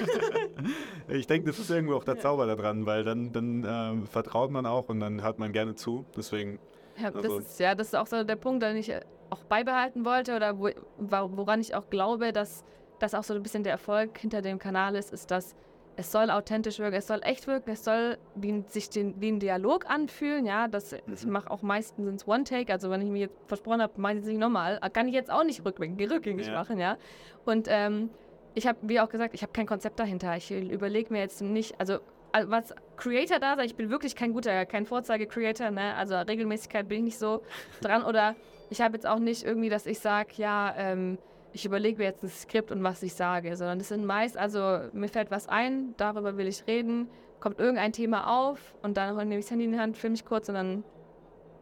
ich 1.08 1.26
denke, 1.26 1.48
das 1.50 1.58
ist 1.58 1.70
irgendwo 1.70 1.94
auch 1.94 2.04
der 2.04 2.18
Zauber 2.18 2.46
daran, 2.46 2.84
weil 2.86 3.04
dann, 3.04 3.32
dann 3.32 3.64
ähm, 3.66 4.06
vertraut 4.06 4.50
man 4.50 4.66
auch 4.66 4.88
und 4.88 5.00
dann 5.00 5.22
hört 5.22 5.38
man 5.38 5.52
gerne 5.52 5.74
zu. 5.76 6.04
Deswegen, 6.16 6.58
Ja, 7.00 7.10
das 7.10 7.24
Also- 7.24 7.38
ist 7.38 7.60
ja, 7.60 7.74
das 7.74 7.88
ist 7.88 7.94
auch 7.96 8.06
so 8.06 8.22
der 8.24 8.36
Punkt, 8.36 8.62
den 8.62 8.76
ich 8.76 8.90
äh, 8.90 9.00
auch 9.30 9.44
beibehalten 9.44 10.04
wollte 10.04 10.36
oder 10.36 10.58
wo, 10.58 10.68
woran 10.98 11.60
ich 11.60 11.74
auch 11.74 11.88
glaube, 11.90 12.32
dass 12.32 12.64
das 12.98 13.14
auch 13.14 13.24
so 13.24 13.34
ein 13.34 13.42
bisschen 13.42 13.62
der 13.64 13.72
Erfolg 13.72 14.18
hinter 14.18 14.42
dem 14.42 14.58
Kanal 14.58 14.94
ist, 14.94 15.12
ist, 15.12 15.30
dass 15.30 15.54
es 15.96 16.10
soll 16.12 16.30
authentisch 16.30 16.78
wirken, 16.78 16.96
es 16.96 17.06
soll 17.06 17.20
echt 17.22 17.46
wirken, 17.46 17.70
es 17.70 17.84
soll 17.84 18.18
wie, 18.34 18.64
sich 18.68 18.90
den, 18.90 19.20
wie 19.20 19.28
ein 19.30 19.40
Dialog 19.40 19.88
anfühlen, 19.88 20.44
ja, 20.46 20.68
das, 20.68 20.92
ich 20.92 21.24
Mhm. 21.24 21.32
mache 21.32 21.50
auch 21.50 21.62
meistens 21.62 22.08
ins 22.08 22.26
One-Take, 22.26 22.72
also 22.72 22.90
wenn 22.90 23.00
ich 23.02 23.08
mir 23.08 23.20
jetzt 23.20 23.36
versprochen 23.46 23.82
habe, 23.82 24.00
mache 24.00 24.14
ich 24.14 24.18
es 24.20 24.26
nicht 24.26 24.38
nochmal, 24.38 24.78
kann 24.92 25.08
ich 25.08 25.14
jetzt 25.14 25.30
auch 25.30 25.44
nicht 25.44 25.64
rückgängig, 25.64 26.10
rückgängig 26.10 26.46
Ja. 26.48 26.54
machen, 26.54 26.78
ja, 26.78 26.96
und 27.44 27.66
ähm, 27.70 28.10
ich 28.54 28.66
habe, 28.66 28.78
wie 28.82 29.00
auch 29.00 29.08
gesagt, 29.08 29.34
ich 29.34 29.42
habe 29.42 29.52
kein 29.52 29.66
Konzept 29.66 29.98
dahinter, 29.98 30.36
ich 30.36 30.50
überlege 30.50 31.12
mir 31.12 31.20
jetzt 31.20 31.40
nicht, 31.42 31.78
also 31.80 31.98
al- 32.32 32.50
was 32.50 32.74
Creator 32.96 33.38
da 33.38 33.56
sei, 33.56 33.64
ich 33.64 33.74
bin 33.76 33.90
wirklich 33.90 34.14
kein 34.14 34.32
guter, 34.32 34.64
kein 34.66 34.86
Vorzeige-Creator, 34.86 35.70
ne? 35.72 35.94
Also 35.96 36.16
Regelmäßigkeit 36.16 36.86
bin 36.88 36.98
ich 36.98 37.04
nicht 37.04 37.18
so 37.18 37.42
dran. 37.80 38.04
Oder 38.04 38.34
ich 38.70 38.80
habe 38.80 38.94
jetzt 38.94 39.06
auch 39.06 39.18
nicht 39.18 39.44
irgendwie, 39.44 39.68
dass 39.68 39.86
ich 39.86 39.98
sage, 39.98 40.30
ja, 40.36 40.72
ähm, 40.76 41.18
ich 41.54 41.64
überlege 41.64 41.98
mir 41.98 42.04
jetzt 42.04 42.22
ein 42.22 42.28
Skript 42.28 42.70
und 42.72 42.82
was 42.82 43.02
ich 43.02 43.14
sage, 43.14 43.56
sondern 43.56 43.78
es 43.80 43.88
sind 43.88 44.04
meist, 44.04 44.36
also 44.36 44.80
mir 44.92 45.08
fällt 45.08 45.30
was 45.30 45.48
ein, 45.48 45.94
darüber 45.96 46.36
will 46.36 46.48
ich 46.48 46.66
reden, 46.66 47.08
kommt 47.40 47.58
irgendein 47.60 47.92
Thema 47.92 48.42
auf 48.42 48.74
und 48.82 48.96
dann 48.96 49.16
nehme 49.16 49.38
ich 49.38 49.44
das 49.46 49.52
Handy 49.52 49.64
in 49.66 49.72
die 49.72 49.78
Hand, 49.78 49.96
filme 49.96 50.14
ich 50.16 50.24
kurz 50.24 50.48
und 50.48 50.56
dann 50.56 50.82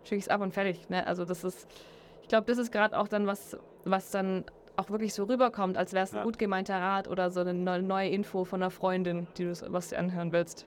schicke 0.05 0.17
ich 0.17 0.25
es 0.25 0.29
ab 0.29 0.41
und 0.41 0.53
fertig. 0.55 0.89
Ne? 0.89 1.07
Also 1.07 1.25
das 1.25 1.45
ist, 1.45 1.69
ich 2.23 2.29
glaube, 2.29 2.47
das 2.47 2.57
ist 2.59 2.73
gerade 2.73 2.99
auch 2.99 3.07
dann 3.07 3.27
was, 3.27 3.57
was 3.85 4.11
dann 4.11 4.45
auch 4.77 4.89
wirklich 4.89 5.13
so 5.13 5.25
rüberkommt, 5.25 5.77
als 5.77 5.93
wäre 5.93 6.05
es 6.05 6.13
ein 6.13 6.19
Ja. 6.19 6.23
gut 6.25 6.39
gemeinter 6.39 6.81
Rat 6.81 7.07
oder 7.07 7.31
so 7.31 7.41
eine 7.41 7.53
neu- 7.53 7.83
neue 7.83 8.09
Info 8.09 8.45
von 8.45 8.63
einer 8.63 8.71
Freundin, 8.71 9.27
die 9.37 9.45
du 9.45 9.53
was 9.73 9.93
anhören 9.93 10.33
willst. 10.33 10.67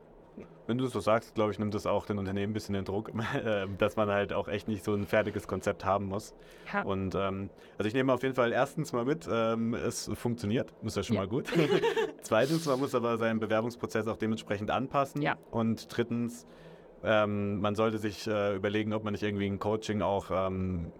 Wenn 0.68 0.78
du 0.78 0.86
es 0.86 0.92
so 0.94 1.00
sagst, 1.00 1.36
glaube 1.36 1.52
ich, 1.52 1.60
nimmt 1.60 1.74
das 1.74 1.86
auch 1.86 2.06
den 2.06 2.18
Unternehmen 2.18 2.52
ein 2.52 2.54
bisschen 2.54 2.74
den 2.74 2.86
Druck, 2.86 3.12
äh, 3.44 3.68
dass 3.78 3.96
man 3.96 4.10
halt 4.10 4.34
auch 4.34 4.48
echt 4.48 4.68
nicht 4.68 4.84
so 4.84 4.94
ein 4.94 5.06
fertiges 5.06 5.48
Konzept 5.48 5.86
haben 5.86 6.06
muss. 6.06 6.34
Ja. 6.74 6.84
Und 6.84 7.16
ähm, 7.16 7.50
also 7.78 7.88
ich 7.88 7.94
nehme 7.94 8.14
auf 8.14 8.24
jeden 8.24 8.36
Fall 8.36 8.52
erstens 8.52 8.94
mal 8.94 9.06
mit, 9.06 9.28
ähm, 9.32 9.74
es 9.74 10.10
funktioniert, 10.16 10.74
ist 10.84 10.98
ja 10.98 11.04
schon 11.04 11.16
Ja. 11.16 11.22
mal 11.24 11.28
gut. 11.28 11.52
Zweitens, 12.22 12.66
man 12.66 12.80
muss 12.80 12.96
aber 12.96 13.18
seinen 13.18 13.40
Bewerbungsprozess 13.40 14.08
auch 14.08 14.18
dementsprechend 14.18 14.72
anpassen. 14.72 15.22
Ja. 15.22 15.36
Und 15.52 15.88
drittens, 15.96 16.46
ähm, 17.04 17.60
man 17.62 17.76
sollte 17.76 17.98
sich 18.00 18.26
äh, 18.28 18.56
überlegen, 18.56 18.94
ob 18.94 19.04
man 19.04 19.12
nicht 19.14 19.24
irgendwie 19.24 19.46
ein 19.48 19.60
Coaching 19.60 20.02
auch 20.02 20.32
ähm, 20.32 20.92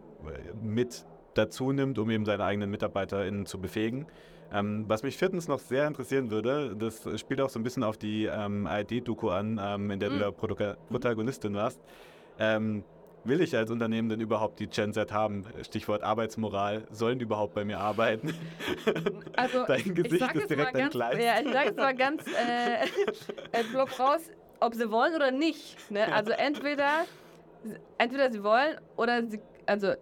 mit 0.62 1.06
dazu 1.36 1.72
nimmt, 1.72 2.00
um 2.00 2.10
eben 2.10 2.26
seine 2.26 2.44
eigenen 2.44 2.72
MitarbeiterInnen 2.72 3.46
zu 3.46 3.60
befähigen. 3.60 4.08
Ähm, 4.54 4.86
was 4.88 5.04
mich 5.04 5.18
viertens 5.18 5.48
noch 5.48 5.60
sehr 5.60 5.88
interessieren 5.88 6.32
würde, 6.32 6.76
das 6.76 7.08
spielt 7.20 7.42
auch 7.42 7.50
so 7.50 7.60
ein 7.60 7.64
bisschen 7.64 7.84
auf 7.84 7.98
die 7.98 8.26
ähm, 8.26 8.68
ARD-Doku 8.68 9.30
an, 9.30 9.60
ähm, 9.62 9.92
in 9.92 10.00
der 10.00 10.10
du 10.10 10.16
Mhm. 10.16 10.20
da 10.20 10.28
Protoka- 10.30 10.78
Protagonistin 10.90 11.54
warst. 11.56 11.80
Ähm, 12.40 12.84
will 13.24 13.42
ich 13.42 13.56
als 13.58 13.72
Unternehmen 13.72 14.08
denn 14.08 14.22
überhaupt 14.22 14.60
die 14.60 14.68
Gen 14.68 14.94
Z 14.94 15.12
haben? 15.12 15.46
Stichwort 15.64 16.04
Arbeitsmoral. 16.04 16.84
Sollen 16.92 17.18
die 17.18 17.26
überhaupt 17.26 17.54
bei 17.56 17.66
mir 17.66 17.80
arbeiten? 17.80 18.34
Also, 19.36 19.66
Dein 19.66 19.80
ich 19.80 19.96
Gesicht 19.96 20.34
ist 20.36 20.50
direkt 20.50 20.74
ganz, 20.74 20.84
entgleist. 20.86 21.22
Ja, 21.22 21.34
ich 21.44 21.52
sage 21.52 21.66
jetzt 21.70 21.78
mal 21.78 21.96
ganz 21.96 22.24
äh, 22.28 22.86
äh, 22.86 23.64
block 23.72 24.00
raus, 24.00 24.22
ob 24.62 24.74
sie 24.76 24.90
wollen 24.92 25.14
oder 25.16 25.32
nicht. 25.32 25.92
Ne? 25.92 26.12
Also 26.14 26.32
entweder, 26.32 27.06
entweder 27.98 28.32
sie 28.32 28.42
wollen 28.44 28.78
oder 28.96 29.26
sie, 29.28 29.40
also 29.66 29.94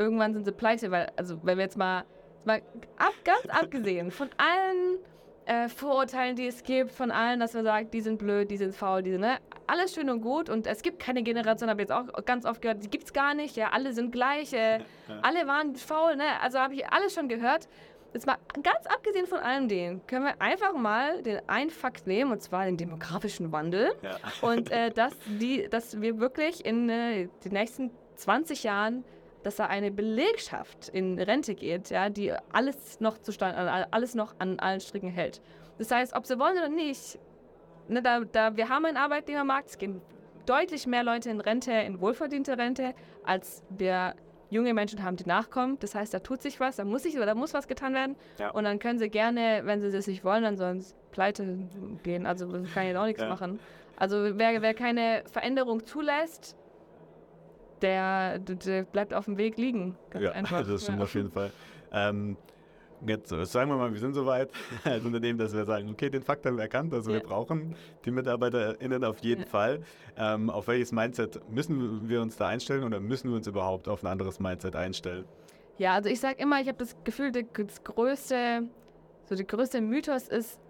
irgendwann 0.00 0.32
sind 0.32 0.44
sie 0.44 0.52
pleite, 0.52 0.90
weil, 0.90 1.12
also 1.16 1.38
wenn 1.42 1.58
wir 1.58 1.64
jetzt 1.64 1.76
mal, 1.76 2.04
mal 2.44 2.62
ab, 2.96 3.12
ganz 3.22 3.46
abgesehen 3.50 4.10
von 4.10 4.28
allen 4.38 4.98
äh, 5.44 5.68
Vorurteilen, 5.68 6.36
die 6.36 6.46
es 6.46 6.62
gibt, 6.62 6.90
von 6.90 7.10
allen, 7.10 7.38
dass 7.38 7.52
man 7.52 7.64
sagt, 7.64 7.92
die 7.92 8.00
sind 8.00 8.18
blöd, 8.18 8.50
die 8.50 8.56
sind 8.56 8.74
faul, 8.74 9.02
die 9.02 9.12
sind, 9.12 9.20
ne? 9.20 9.36
Alles 9.66 9.94
schön 9.94 10.08
und 10.08 10.22
gut 10.22 10.48
und 10.48 10.66
es 10.66 10.82
gibt 10.82 10.98
keine 11.00 11.22
Generation, 11.22 11.68
habe 11.68 11.82
ich 11.82 11.88
jetzt 11.88 11.96
auch 11.96 12.24
ganz 12.24 12.46
oft 12.46 12.62
gehört, 12.62 12.82
die 12.82 12.88
gibt 12.88 13.04
es 13.04 13.12
gar 13.12 13.34
nicht, 13.34 13.56
ja, 13.56 13.68
alle 13.70 13.92
sind 13.92 14.10
gleich, 14.10 14.52
äh, 14.52 14.80
alle 15.22 15.46
waren 15.46 15.76
faul, 15.76 16.16
ne? 16.16 16.40
Also 16.40 16.58
habe 16.58 16.74
ich 16.74 16.90
alles 16.90 17.14
schon 17.14 17.28
gehört. 17.28 17.68
Jetzt 18.12 18.26
mal 18.26 18.38
ganz 18.64 18.86
abgesehen 18.86 19.26
von 19.26 19.38
allem 19.38 19.68
dem, 19.68 20.04
können 20.08 20.24
wir 20.24 20.42
einfach 20.42 20.72
mal 20.72 21.22
den 21.22 21.48
einen 21.48 21.70
Fakt 21.70 22.08
nehmen, 22.08 22.32
und 22.32 22.42
zwar 22.42 22.64
den 22.64 22.76
demografischen 22.76 23.52
Wandel. 23.52 23.92
Ja. 24.02 24.16
Und 24.40 24.72
äh, 24.72 24.90
dass, 24.90 25.12
die, 25.26 25.68
dass 25.68 26.00
wir 26.00 26.18
wirklich 26.18 26.64
in 26.66 26.88
äh, 26.88 27.28
den 27.44 27.52
nächsten 27.52 27.92
20 28.16 28.64
Jahren, 28.64 29.04
dass 29.42 29.56
da 29.56 29.66
eine 29.66 29.90
Belegschaft 29.90 30.88
in 30.90 31.18
Rente 31.18 31.54
geht, 31.54 31.90
ja, 31.90 32.10
die 32.10 32.32
alles 32.52 33.00
noch 33.00 33.18
zustand, 33.18 33.56
alles 33.56 34.14
noch 34.14 34.34
an 34.38 34.58
allen 34.58 34.80
Stricken 34.80 35.10
hält. 35.10 35.40
Das 35.78 35.90
heißt, 35.90 36.14
ob 36.14 36.26
sie 36.26 36.38
wollen 36.38 36.58
oder 36.58 36.68
nicht, 36.68 37.18
ne, 37.88 38.02
da, 38.02 38.20
da, 38.20 38.56
wir 38.56 38.68
haben 38.68 38.84
einen 38.84 38.96
Arbeitnehmermarkt, 38.96 39.70
es 39.70 39.78
gehen 39.78 40.02
deutlich 40.46 40.86
mehr 40.86 41.02
Leute 41.02 41.30
in 41.30 41.40
Rente, 41.40 41.72
in 41.72 42.00
wohlverdiente 42.00 42.58
Rente, 42.58 42.94
als 43.24 43.62
wir 43.70 44.14
junge 44.50 44.74
Menschen 44.74 45.02
haben, 45.04 45.16
die 45.16 45.24
nachkommen. 45.26 45.78
Das 45.80 45.94
heißt, 45.94 46.12
da 46.12 46.18
tut 46.18 46.42
sich 46.42 46.58
was, 46.60 46.76
da 46.76 46.84
muss 46.84 47.04
sich 47.04 47.14
da 47.14 47.34
muss 47.34 47.54
was 47.54 47.68
getan 47.68 47.94
werden. 47.94 48.16
Ja. 48.38 48.50
Und 48.50 48.64
dann 48.64 48.78
können 48.78 48.98
sie 48.98 49.08
gerne, 49.08 49.62
wenn 49.64 49.80
sie 49.80 49.90
das 49.90 50.06
nicht 50.06 50.24
wollen, 50.24 50.42
dann 50.42 50.56
sollen 50.56 50.80
sie 50.80 50.94
pleite 51.12 51.68
gehen. 52.02 52.26
Also 52.26 52.48
kann 52.74 52.86
ich 52.86 52.96
auch 52.96 53.06
nichts 53.06 53.22
Ja. 53.22 53.28
machen. 53.28 53.60
Also 53.96 54.38
wer, 54.38 54.60
wer 54.62 54.74
keine 54.74 55.22
Veränderung 55.30 55.84
zulässt, 55.86 56.56
der, 57.82 58.38
der, 58.38 58.84
bleibt 58.84 59.14
auf 59.14 59.24
dem 59.26 59.36
Weg 59.38 59.56
liegen. 59.56 59.96
Ganz 60.10 60.24
Ja, 60.24 60.32
einfach. 60.32 60.62
das 60.66 60.82
stimmt 60.82 60.98
Ja. 60.98 61.04
auf 61.04 61.14
jeden 61.14 61.30
Fall. 61.30 61.50
Ähm, 61.92 62.36
jetzt 63.06 63.28
sagen 63.30 63.70
wir 63.70 63.76
mal, 63.76 63.92
wir 63.92 63.98
sind 63.98 64.14
soweit 64.14 64.50
als 64.84 65.04
Unternehmen, 65.04 65.38
dass 65.38 65.54
wir 65.54 65.64
sagen, 65.64 65.88
okay, 65.90 66.10
den 66.10 66.22
Fakt 66.22 66.44
haben 66.46 66.56
wir 66.56 66.62
erkannt, 66.64 66.92
also 66.92 67.10
wir 67.10 67.18
Ja. 67.20 67.26
brauchen 67.26 67.74
die 68.04 68.10
MitarbeiterInnen 68.10 69.04
auf 69.04 69.18
jeden 69.20 69.42
Ja. 69.42 69.46
Fall. 69.46 69.80
Ähm, 70.16 70.50
auf 70.50 70.68
welches 70.68 70.92
Mindset 70.92 71.40
müssen 71.50 72.08
wir 72.08 72.20
uns 72.20 72.36
da 72.36 72.48
einstellen 72.48 72.84
oder 72.84 73.00
müssen 73.00 73.30
wir 73.30 73.36
uns 73.36 73.46
überhaupt 73.46 73.88
auf 73.88 74.02
ein 74.04 74.06
anderes 74.06 74.38
Mindset 74.40 74.76
einstellen? 74.76 75.24
Ja, 75.78 75.94
also 75.94 76.10
ich 76.10 76.20
sage 76.20 76.36
immer, 76.42 76.60
ich 76.60 76.68
habe 76.68 76.76
das 76.78 76.94
Gefühl, 77.04 77.32
der- 77.32 77.44
das 77.54 77.82
größte, 77.84 78.64
so 79.24 79.34
der 79.34 79.46
größte 79.46 79.80
Mythos 79.80 80.28
ist, 80.28 80.60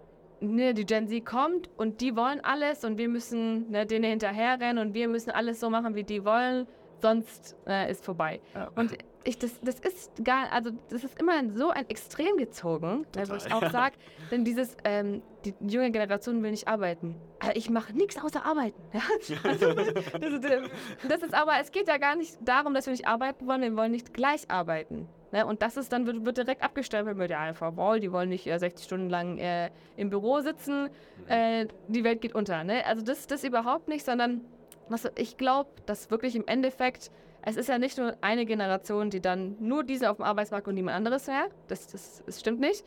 ne, 0.40 0.72
die 0.72 0.86
Gen 0.86 1.08
Z 1.08 1.26
kommt 1.26 1.68
und 1.76 2.00
die 2.00 2.14
wollen 2.14 2.40
alles 2.44 2.84
und 2.84 2.96
wir 2.96 3.08
müssen 3.08 3.68
ne, 3.72 3.84
denen 3.86 4.04
hinterherrennen 4.08 4.86
und 4.86 4.94
wir 4.94 5.08
müssen 5.08 5.30
alles 5.32 5.58
so 5.58 5.68
machen, 5.68 5.96
wie 5.96 6.04
die 6.04 6.24
wollen, 6.24 6.66
sonst 7.00 7.56
äh, 7.66 7.90
ist 7.90 8.04
vorbei. 8.04 8.40
Ja. 8.54 8.70
Und 8.74 8.96
ich, 9.24 9.38
das, 9.38 9.60
das 9.60 9.80
ist 9.80 10.24
gar, 10.24 10.50
also 10.52 10.70
das 10.88 11.04
ist 11.04 11.20
immer 11.20 11.42
so 11.54 11.70
ein 11.70 11.88
Extrem 11.88 12.36
gezogen, 12.36 13.06
ne, 13.14 13.28
wo 13.28 13.34
ich 13.34 13.44
Total. 13.44 13.68
auch 13.68 13.70
sage, 13.70 13.96
denn 14.30 14.44
dieses, 14.44 14.76
ähm, 14.84 15.22
die 15.44 15.54
junge 15.60 15.90
Generation 15.90 16.42
will 16.42 16.50
nicht 16.50 16.68
arbeiten. 16.68 17.16
Aber 17.40 17.56
ich 17.56 17.70
mache 17.70 17.92
nichts 17.92 18.22
außer 18.22 18.44
arbeiten. 18.44 18.80
Ja? 18.92 19.00
Also, 19.44 19.74
das, 19.74 20.32
ist, 20.32 20.44
äh, 20.44 20.62
das 21.08 21.22
ist 21.22 21.34
aber, 21.34 21.60
es 21.60 21.70
geht 21.70 21.88
ja 21.88 21.98
gar 21.98 22.16
nicht 22.16 22.38
darum, 22.42 22.74
dass 22.74 22.86
wir 22.86 22.92
nicht 22.92 23.06
arbeiten 23.06 23.46
wollen, 23.46 23.62
wir 23.62 23.76
wollen 23.76 23.92
nicht 23.92 24.14
gleich 24.14 24.50
arbeiten. 24.50 25.08
Ne? 25.32 25.46
Und 25.46 25.62
das 25.62 25.76
ist 25.76 25.92
dann, 25.92 26.06
wird, 26.06 26.24
wird 26.24 26.36
direkt 26.36 26.62
abgestempelt 26.62 27.16
mit, 27.16 27.30
ja, 27.30 27.52
faul, 27.54 28.00
die 28.00 28.12
wollen 28.12 28.28
nicht 28.28 28.46
äh, 28.46 28.58
60 28.58 28.84
Stunden 28.84 29.10
lang 29.10 29.38
äh, 29.38 29.70
im 29.96 30.10
Büro 30.10 30.40
sitzen, 30.40 30.88
äh, 31.28 31.66
die 31.88 32.04
Welt 32.04 32.20
geht 32.20 32.34
unter. 32.34 32.64
Ne? 32.64 32.84
Also 32.86 33.04
das, 33.04 33.26
das 33.26 33.44
überhaupt 33.44 33.88
nicht, 33.88 34.04
sondern 34.04 34.42
was, 34.90 35.08
ich 35.16 35.36
glaube, 35.36 35.70
dass 35.86 36.10
wirklich 36.10 36.36
im 36.36 36.46
Endeffekt, 36.46 37.10
es 37.42 37.56
ist 37.56 37.68
ja 37.68 37.78
nicht 37.78 37.98
nur 37.98 38.16
eine 38.20 38.44
Generation, 38.46 39.10
die 39.10 39.20
dann 39.20 39.56
nur 39.60 39.84
diese 39.84 40.10
auf 40.10 40.16
dem 40.16 40.24
Arbeitsmarkt 40.24 40.68
und 40.68 40.74
niemand 40.74 40.96
anderes 40.96 41.26
wäre. 41.26 41.48
Das, 41.68 41.86
das, 41.88 42.22
das 42.26 42.40
stimmt 42.40 42.60
nicht. 42.60 42.84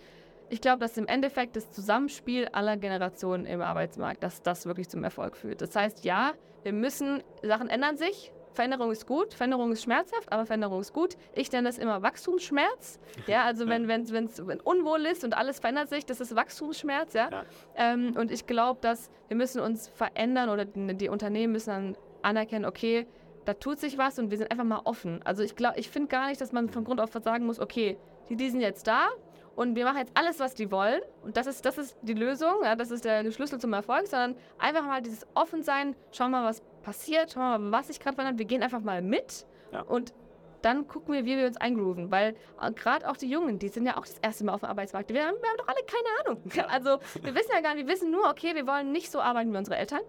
Ich 0.50 0.62
glaube, 0.62 0.80
dass 0.80 0.98
im 0.98 1.08
Endeffekt 1.08 1.56
das 1.56 1.72
Zusammenspiel 1.72 2.48
aller 2.52 2.78
Generationen 2.78 3.46
im 3.46 3.62
Arbeitsmarkt, 3.62 4.22
dass 4.22 4.44
das 4.44 4.66
wirklich 4.66 4.90
zum 4.90 5.04
Erfolg 5.04 5.36
führt. 5.36 5.62
Das 5.62 5.76
heißt, 5.76 6.06
ja, 6.06 6.34
wir 6.64 6.74
müssen, 6.74 7.24
Sachen 7.42 7.70
ändern 7.70 7.98
sich. 7.98 8.32
Veränderung 8.54 8.92
ist 8.92 9.08
gut, 9.08 9.34
Veränderung 9.34 9.72
ist 9.72 9.84
schmerzhaft, 9.84 10.32
aber 10.32 10.46
Veränderung 10.46 10.82
ist 10.82 10.94
gut. 10.94 11.18
Ich 11.34 11.52
nenne 11.52 11.68
das 11.68 11.78
immer 11.78 12.02
Wachstumsschmerz. 12.02 13.00
Ja, 13.28 13.46
also 13.46 13.68
wenn 13.68 13.90
es 13.90 14.12
wenn 14.12 14.60
unwohl 14.62 15.06
ist 15.06 15.24
und 15.24 15.36
alles 15.36 15.60
verändert 15.60 15.90
sich, 15.90 16.06
das 16.06 16.20
ist 16.20 16.36
Wachstumsschmerz, 16.36 17.14
ja. 17.14 17.30
Ja. 17.32 17.44
Ähm, 17.76 18.16
und 18.18 18.32
ich 18.32 18.48
glaube, 18.48 18.80
dass 18.82 19.10
wir 19.28 19.38
müssen 19.38 19.62
uns 19.62 19.88
verändern 19.88 20.50
oder 20.50 20.66
die, 20.66 20.96
die 20.96 21.10
Unternehmen 21.10 21.54
müssen 21.54 21.70
dann 21.70 21.98
anerkennen, 22.22 22.66
okay, 22.66 23.08
da 23.46 23.54
tut 23.54 23.80
sich 23.80 23.98
was 23.98 24.20
und 24.20 24.32
wir 24.32 24.38
sind 24.38 24.52
einfach 24.52 24.64
mal 24.64 24.82
offen. 24.84 25.22
Also 25.24 25.44
ich 25.44 25.56
glaube, 25.56 25.80
ich 25.80 25.90
finde 25.90 26.08
gar 26.10 26.28
nicht, 26.28 26.42
dass 26.42 26.52
man 26.52 26.70
von 26.70 26.84
Grund 26.84 27.00
auf 27.00 27.12
sagen 27.24 27.46
muss, 27.46 27.60
okay, 27.60 27.98
die, 28.30 28.36
die 28.36 28.50
sind 28.50 28.62
jetzt 28.62 28.88
da 28.88 29.10
und 29.56 29.76
wir 29.76 29.86
machen 29.86 29.98
jetzt 30.00 30.12
alles, 30.16 30.40
was 30.40 30.54
die 30.56 30.72
wollen 30.72 31.02
und 31.24 31.38
das 31.38 31.48
ist, 31.48 31.66
das 31.66 31.78
ist 31.78 31.98
die 32.02 32.14
Lösung, 32.14 32.64
ja, 32.64 32.76
das 32.76 32.92
ist 32.92 33.06
der 33.06 33.30
Schlüssel 33.32 33.60
zum 33.60 33.74
Erfolg, 33.74 34.08
sondern 34.08 34.36
einfach 34.58 34.84
mal 34.86 35.02
dieses 35.02 35.26
Offensein, 35.36 35.96
schauen 36.12 36.32
mal, 36.32 36.44
was 36.46 36.62
passiert, 36.82 37.32
schauen 37.34 37.70
mal, 37.70 37.78
was 37.80 37.88
sich 37.88 38.00
gerade 38.00 38.16
verändert, 38.16 38.40
wir 38.40 38.46
gehen 38.46 38.64
einfach 38.64 38.82
mal 38.82 39.02
mit 39.02 39.46
Ja. 39.72 39.82
und 39.82 40.14
dann 40.62 40.88
gucken 40.88 41.14
wir, 41.14 41.26
wie 41.26 41.36
wir 41.38 41.46
uns 41.46 41.58
eingrooven, 41.58 42.10
weil 42.10 42.36
äh, 42.62 42.72
gerade 42.72 43.10
auch 43.10 43.18
die 43.18 43.30
Jungen, 43.30 43.60
die 43.60 43.68
sind 43.68 43.86
ja 43.86 43.98
auch 43.98 44.06
das 44.06 44.18
erste 44.20 44.46
Mal 44.46 44.54
auf 44.54 44.62
dem 44.62 44.70
Arbeitsmarkt, 44.70 45.14
wir 45.14 45.26
haben, 45.26 45.36
wir 45.42 45.50
haben 45.50 45.58
doch 45.58 45.68
alle 45.68 45.82
keine 45.86 46.08
Ahnung. 46.38 46.44
Also 46.74 47.00
wir 47.22 47.36
wissen 47.36 47.52
ja 47.54 47.60
gar 47.62 47.76
nicht, 47.76 47.86
wir 47.86 47.94
wissen 47.94 48.10
nur, 48.12 48.30
okay, 48.30 48.56
wir 48.56 48.66
wollen 48.66 48.92
nicht 48.94 49.12
so 49.12 49.20
arbeiten 49.20 49.52
wie 49.54 49.58
unsere 49.58 49.76
Eltern, 49.76 50.00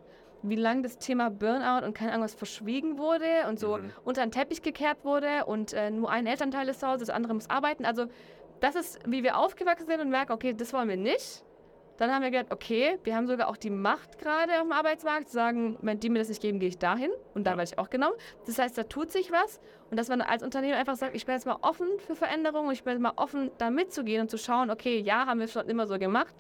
wie 0.42 0.54
lange 0.54 0.82
das 0.82 0.98
Thema 0.98 1.28
Burnout 1.30 1.84
und 1.84 1.94
keine 1.94 2.12
Ahnung 2.12 2.24
was 2.24 2.34
verschwiegen 2.34 2.98
wurde 2.98 3.48
und 3.48 3.58
so 3.58 3.78
Mhm. 3.78 3.90
unter 4.04 4.22
den 4.24 4.30
Teppich 4.30 4.62
gekehrt 4.62 4.98
wurde 5.02 5.44
und 5.46 5.72
äh, 5.72 5.90
nur 5.90 6.08
ein 6.10 6.26
Elternteil 6.26 6.68
ist 6.68 6.78
zu 6.80 6.86
Hause, 6.86 7.00
das 7.00 7.10
andere 7.10 7.34
muss 7.34 7.50
arbeiten. 7.50 7.84
Also 7.84 8.06
das 8.60 8.74
ist, 8.74 8.98
wie 9.06 9.22
wir 9.22 9.36
aufgewachsen 9.38 9.86
sind 9.86 10.00
und 10.00 10.10
merken, 10.10 10.32
okay, 10.32 10.54
das 10.54 10.72
wollen 10.72 10.88
wir 10.88 10.96
nicht. 10.96 11.44
Dann 11.96 12.12
haben 12.12 12.22
wir 12.22 12.32
gedacht, 12.32 12.52
okay, 12.52 12.98
wir 13.04 13.14
haben 13.14 13.28
sogar 13.28 13.48
auch 13.48 13.56
die 13.56 13.70
Macht 13.70 14.18
gerade 14.18 14.54
auf 14.54 14.62
dem 14.62 14.72
Arbeitsmarkt, 14.72 15.28
zu 15.28 15.34
sagen, 15.34 15.78
wenn 15.80 16.00
die 16.00 16.10
mir 16.10 16.18
das 16.18 16.28
nicht 16.28 16.42
geben, 16.42 16.58
gehe 16.58 16.68
ich 16.68 16.78
dahin. 16.78 17.10
Und 17.34 17.46
da 17.46 17.52
Ja. 17.52 17.56
werde 17.56 17.70
ich 17.72 17.78
auch 17.78 17.88
genommen. 17.88 18.16
Das 18.46 18.58
heißt, 18.58 18.76
da 18.76 18.82
tut 18.82 19.12
sich 19.12 19.30
was. 19.30 19.60
Und 19.90 19.96
dass 19.96 20.08
man 20.08 20.20
als 20.20 20.42
Unternehmen 20.42 20.74
einfach 20.74 20.96
sagt, 20.96 21.14
ich 21.14 21.24
bin 21.24 21.36
jetzt 21.36 21.46
mal 21.46 21.58
offen 21.62 21.86
für 22.04 22.16
Veränderungen, 22.16 22.72
ich 22.72 22.82
bin 22.82 22.94
jetzt 22.94 23.02
mal 23.02 23.12
offen, 23.14 23.52
da 23.58 23.70
mitzugehen 23.70 24.22
und 24.22 24.28
zu 24.28 24.38
schauen, 24.38 24.70
okay, 24.72 24.98
ja, 24.98 25.26
haben 25.26 25.38
wir 25.38 25.46
schon 25.46 25.68
immer 25.68 25.86
so 25.86 25.96
gemacht. 25.98 26.34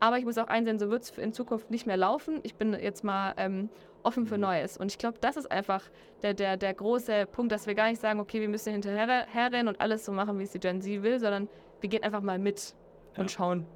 Aber 0.00 0.18
ich 0.18 0.24
muss 0.24 0.38
auch 0.38 0.48
einsehen, 0.48 0.78
so 0.80 0.90
wird 0.90 1.04
es 1.04 1.10
in 1.16 1.32
Zukunft 1.32 1.70
nicht 1.70 1.86
mehr 1.86 1.96
laufen. 1.96 2.40
Ich 2.42 2.56
bin 2.56 2.72
jetzt 2.74 3.04
mal 3.04 3.32
ähm, 3.36 3.70
offen 4.06 4.26
für 4.26 4.38
Neues. 4.38 4.76
Und 4.78 4.90
ich 4.92 4.98
glaube, 4.98 5.18
das 5.20 5.36
ist 5.36 5.50
einfach 5.50 5.82
der, 6.22 6.32
der, 6.34 6.56
der 6.56 6.72
große 6.74 7.26
Punkt, 7.26 7.52
dass 7.52 7.66
wir 7.66 7.74
gar 7.74 7.88
nicht 7.88 8.00
sagen, 8.00 8.20
okay, 8.20 8.40
wir 8.40 8.48
müssen 8.48 8.72
hinterher 8.72 9.26
herrennen 9.26 9.68
und 9.68 9.80
alles 9.80 10.04
so 10.04 10.12
machen, 10.12 10.38
wie 10.38 10.44
es 10.44 10.52
die 10.52 10.60
Gen 10.60 10.80
Z 10.80 11.02
will, 11.02 11.18
sondern 11.20 11.48
wir 11.80 11.88
gehen 11.90 12.02
einfach 12.02 12.22
mal 12.22 12.38
mit 12.38 12.74
Ja. 13.16 13.22
und 13.22 13.30
schauen 13.30 13.66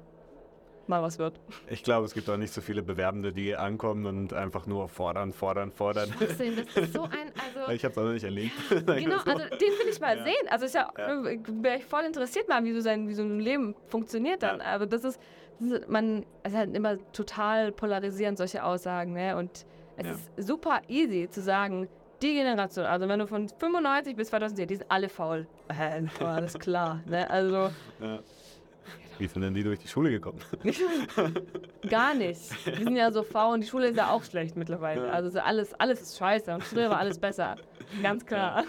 mal, 0.87 1.01
was 1.03 1.19
wird. 1.19 1.39
Ich 1.67 1.83
glaube, 1.83 2.05
es 2.05 2.13
gibt 2.13 2.29
auch 2.29 2.37
nicht 2.37 2.51
so 2.53 2.59
viele 2.59 2.81
Bewerbende, 2.83 3.31
die 3.31 3.55
ankommen 3.55 4.05
und 4.05 4.33
einfach 4.33 4.65
nur 4.65 4.89
fordern, 4.89 5.31
fordern, 5.31 5.71
fordern. 5.71 6.09
Schwachsinn, 6.09 6.55
das 6.57 6.83
ist 6.83 6.93
so 6.93 7.03
ein, 7.03 7.31
also 7.37 7.71
Ich 7.73 7.83
habe 7.85 7.91
es 7.91 7.97
auch 7.97 8.03
noch 8.03 8.13
nicht 8.13 8.23
erlebt. 8.25 8.51
Genau, 8.69 9.17
also 9.17 9.45
den 9.57 9.59
will 9.79 9.87
ich 9.89 9.99
mal 9.99 10.17
Ja. 10.17 10.23
sehen. 10.23 10.47
Also 10.49 10.65
ich 10.65 10.73
ja, 10.73 10.89
Ja. 10.97 11.23
wäre 11.63 11.77
ich 11.77 11.85
voll 11.85 12.03
interessiert 12.03 12.49
mal, 12.49 12.63
wie 12.63 12.73
so 12.73 12.81
sein, 12.81 13.07
wie 13.07 13.13
so 13.13 13.23
ein 13.23 13.39
Leben 13.39 13.75
funktioniert 13.87 14.43
dann. 14.43 14.59
Aber 14.61 14.85
das 14.87 15.03
ist, 15.03 15.21
das 15.59 15.69
ist 15.71 15.87
man, 15.89 16.25
es 16.43 16.51
ist 16.51 16.57
halt 16.57 16.75
immer 16.75 16.97
total 17.13 17.71
polarisierend 17.71 18.37
solche 18.37 18.63
Aussagen, 18.63 19.13
ne? 19.13 19.37
Und 19.37 19.65
es 19.97 20.05
Ja. 20.05 20.11
ist 20.13 20.47
super 20.47 20.81
easy 20.87 21.27
zu 21.29 21.41
sagen, 21.41 21.87
die 22.21 22.33
Generation, 22.33 22.85
also 22.85 23.07
wenn 23.07 23.19
du 23.19 23.27
von 23.27 23.49
95 23.49 24.15
bis 24.15 24.27
2010, 24.29 24.67
die 24.67 24.75
sind 24.75 24.91
alle 24.91 25.09
faul. 25.09 25.47
Äh, 25.69 26.03
war 26.19 26.35
alles 26.35 26.53
klar, 26.59 27.01
ne? 27.05 27.29
Also 27.29 27.69
Ja. 27.99 28.19
Wie 29.17 29.27
sind 29.27 29.41
denn 29.43 29.53
die 29.53 29.63
durch 29.63 29.77
die 29.79 29.87
Schule 29.87 30.09
gekommen? 30.09 30.39
Gar 31.89 32.15
nicht. 32.15 32.41
Die 32.65 32.83
sind 32.83 32.95
ja 32.95 33.11
so 33.11 33.21
faul 33.21 33.53
und 33.53 33.61
die 33.61 33.67
Schule 33.67 33.87
ist 33.89 33.97
ja 33.97 34.09
auch 34.09 34.23
schlecht 34.23 34.55
mittlerweile. 34.55 35.11
Also 35.11 35.39
alles, 35.39 35.73
alles 35.79 36.01
ist 36.01 36.17
scheiße 36.17 36.51
und 36.53 36.63
früher 36.63 36.89
war 36.89 36.97
alles 36.97 37.19
besser. 37.19 37.55
Ganz 38.01 38.25
klar. 38.25 38.63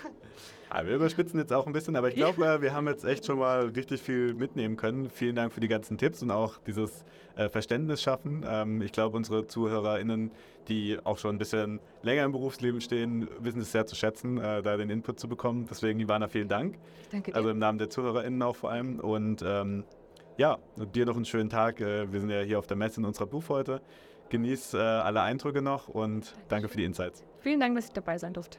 Ja, 0.72 0.87
wir 0.87 0.94
überspitzen 0.94 1.38
jetzt 1.38 1.52
auch 1.52 1.66
ein 1.66 1.72
bisschen, 1.72 1.96
aber 1.96 2.08
ich 2.08 2.14
glaube, 2.14 2.46
äh, 2.46 2.62
wir 2.62 2.72
haben 2.72 2.87
jetzt 2.87 3.04
echt 3.04 3.26
schon 3.26 3.38
mal 3.38 3.66
richtig 3.66 4.00
viel 4.00 4.32
mitnehmen 4.35 4.76
können. 4.76 5.11
Vielen 5.11 5.37
Dank 5.37 5.52
für 5.52 5.61
die 5.61 5.68
ganzen 5.68 5.98
Tipps 5.98 6.22
und 6.22 6.30
auch 6.30 6.58
dieses 6.66 7.04
äh, 7.37 7.48
Verständnis 7.48 8.00
schaffen. 8.00 8.44
Ähm, 8.48 8.80
ich 8.80 8.92
glaube, 8.92 9.16
unsere 9.16 9.46
ZuhörerInnen, 9.46 10.30
die 10.68 10.98
auch 11.04 11.18
schon 11.18 11.37
ein 11.37 11.38
bisschen 11.38 11.80
länger 12.02 12.24
im 12.24 12.32
Berufsleben 12.32 12.80
stehen, 12.80 13.28
wissen 13.40 13.61
es 13.61 13.72
sehr 13.72 13.87
zu 13.87 13.94
schätzen, 13.96 14.38
äh, 14.38 14.62
da 14.62 14.76
den 14.76 14.88
Input 14.88 15.20
zu 15.20 15.28
bekommen. 15.28 15.66
Deswegen, 15.68 16.00
Ivana, 16.00 16.28
vielen 16.28 16.48
Dank. 16.48 16.78
Danke 17.11 17.32
dir. 17.32 17.37
Also 17.37 17.50
im 17.50 17.58
Namen 17.58 17.78
der 17.78 17.90
ZuhörerInnen 17.90 18.40
auch 18.42 18.56
vor 18.56 18.70
allem. 18.70 18.98
Und 18.98 19.44
ähm, 19.46 19.85
ja, 20.38 20.58
dir 20.94 21.04
noch 21.04 21.16
einen 21.16 21.26
schönen 21.26 21.50
Tag. 21.50 21.80
Wir 21.80 22.20
sind 22.20 22.30
ja 22.30 22.40
hier 22.40 22.58
auf 22.58 22.66
der 22.66 22.78
Messe 22.78 23.00
in 23.00 23.04
unserer 23.04 23.26
Booth 23.26 23.50
heute. 23.50 23.82
Genieß 24.30 24.72
äh, 24.72 24.78
alle 24.78 25.20
Eindrücke 25.20 25.61
noch 25.61 25.88
und 25.88 26.35
danke 26.48 26.68
für 26.68 26.78
die 26.78 26.85
Insights. 26.85 27.22
Vielen 27.40 27.61
Dank, 27.61 27.76
dass 27.76 27.88
ich 27.88 27.92
dabei 27.92 28.16
sein 28.16 28.32
durfte. 28.32 28.58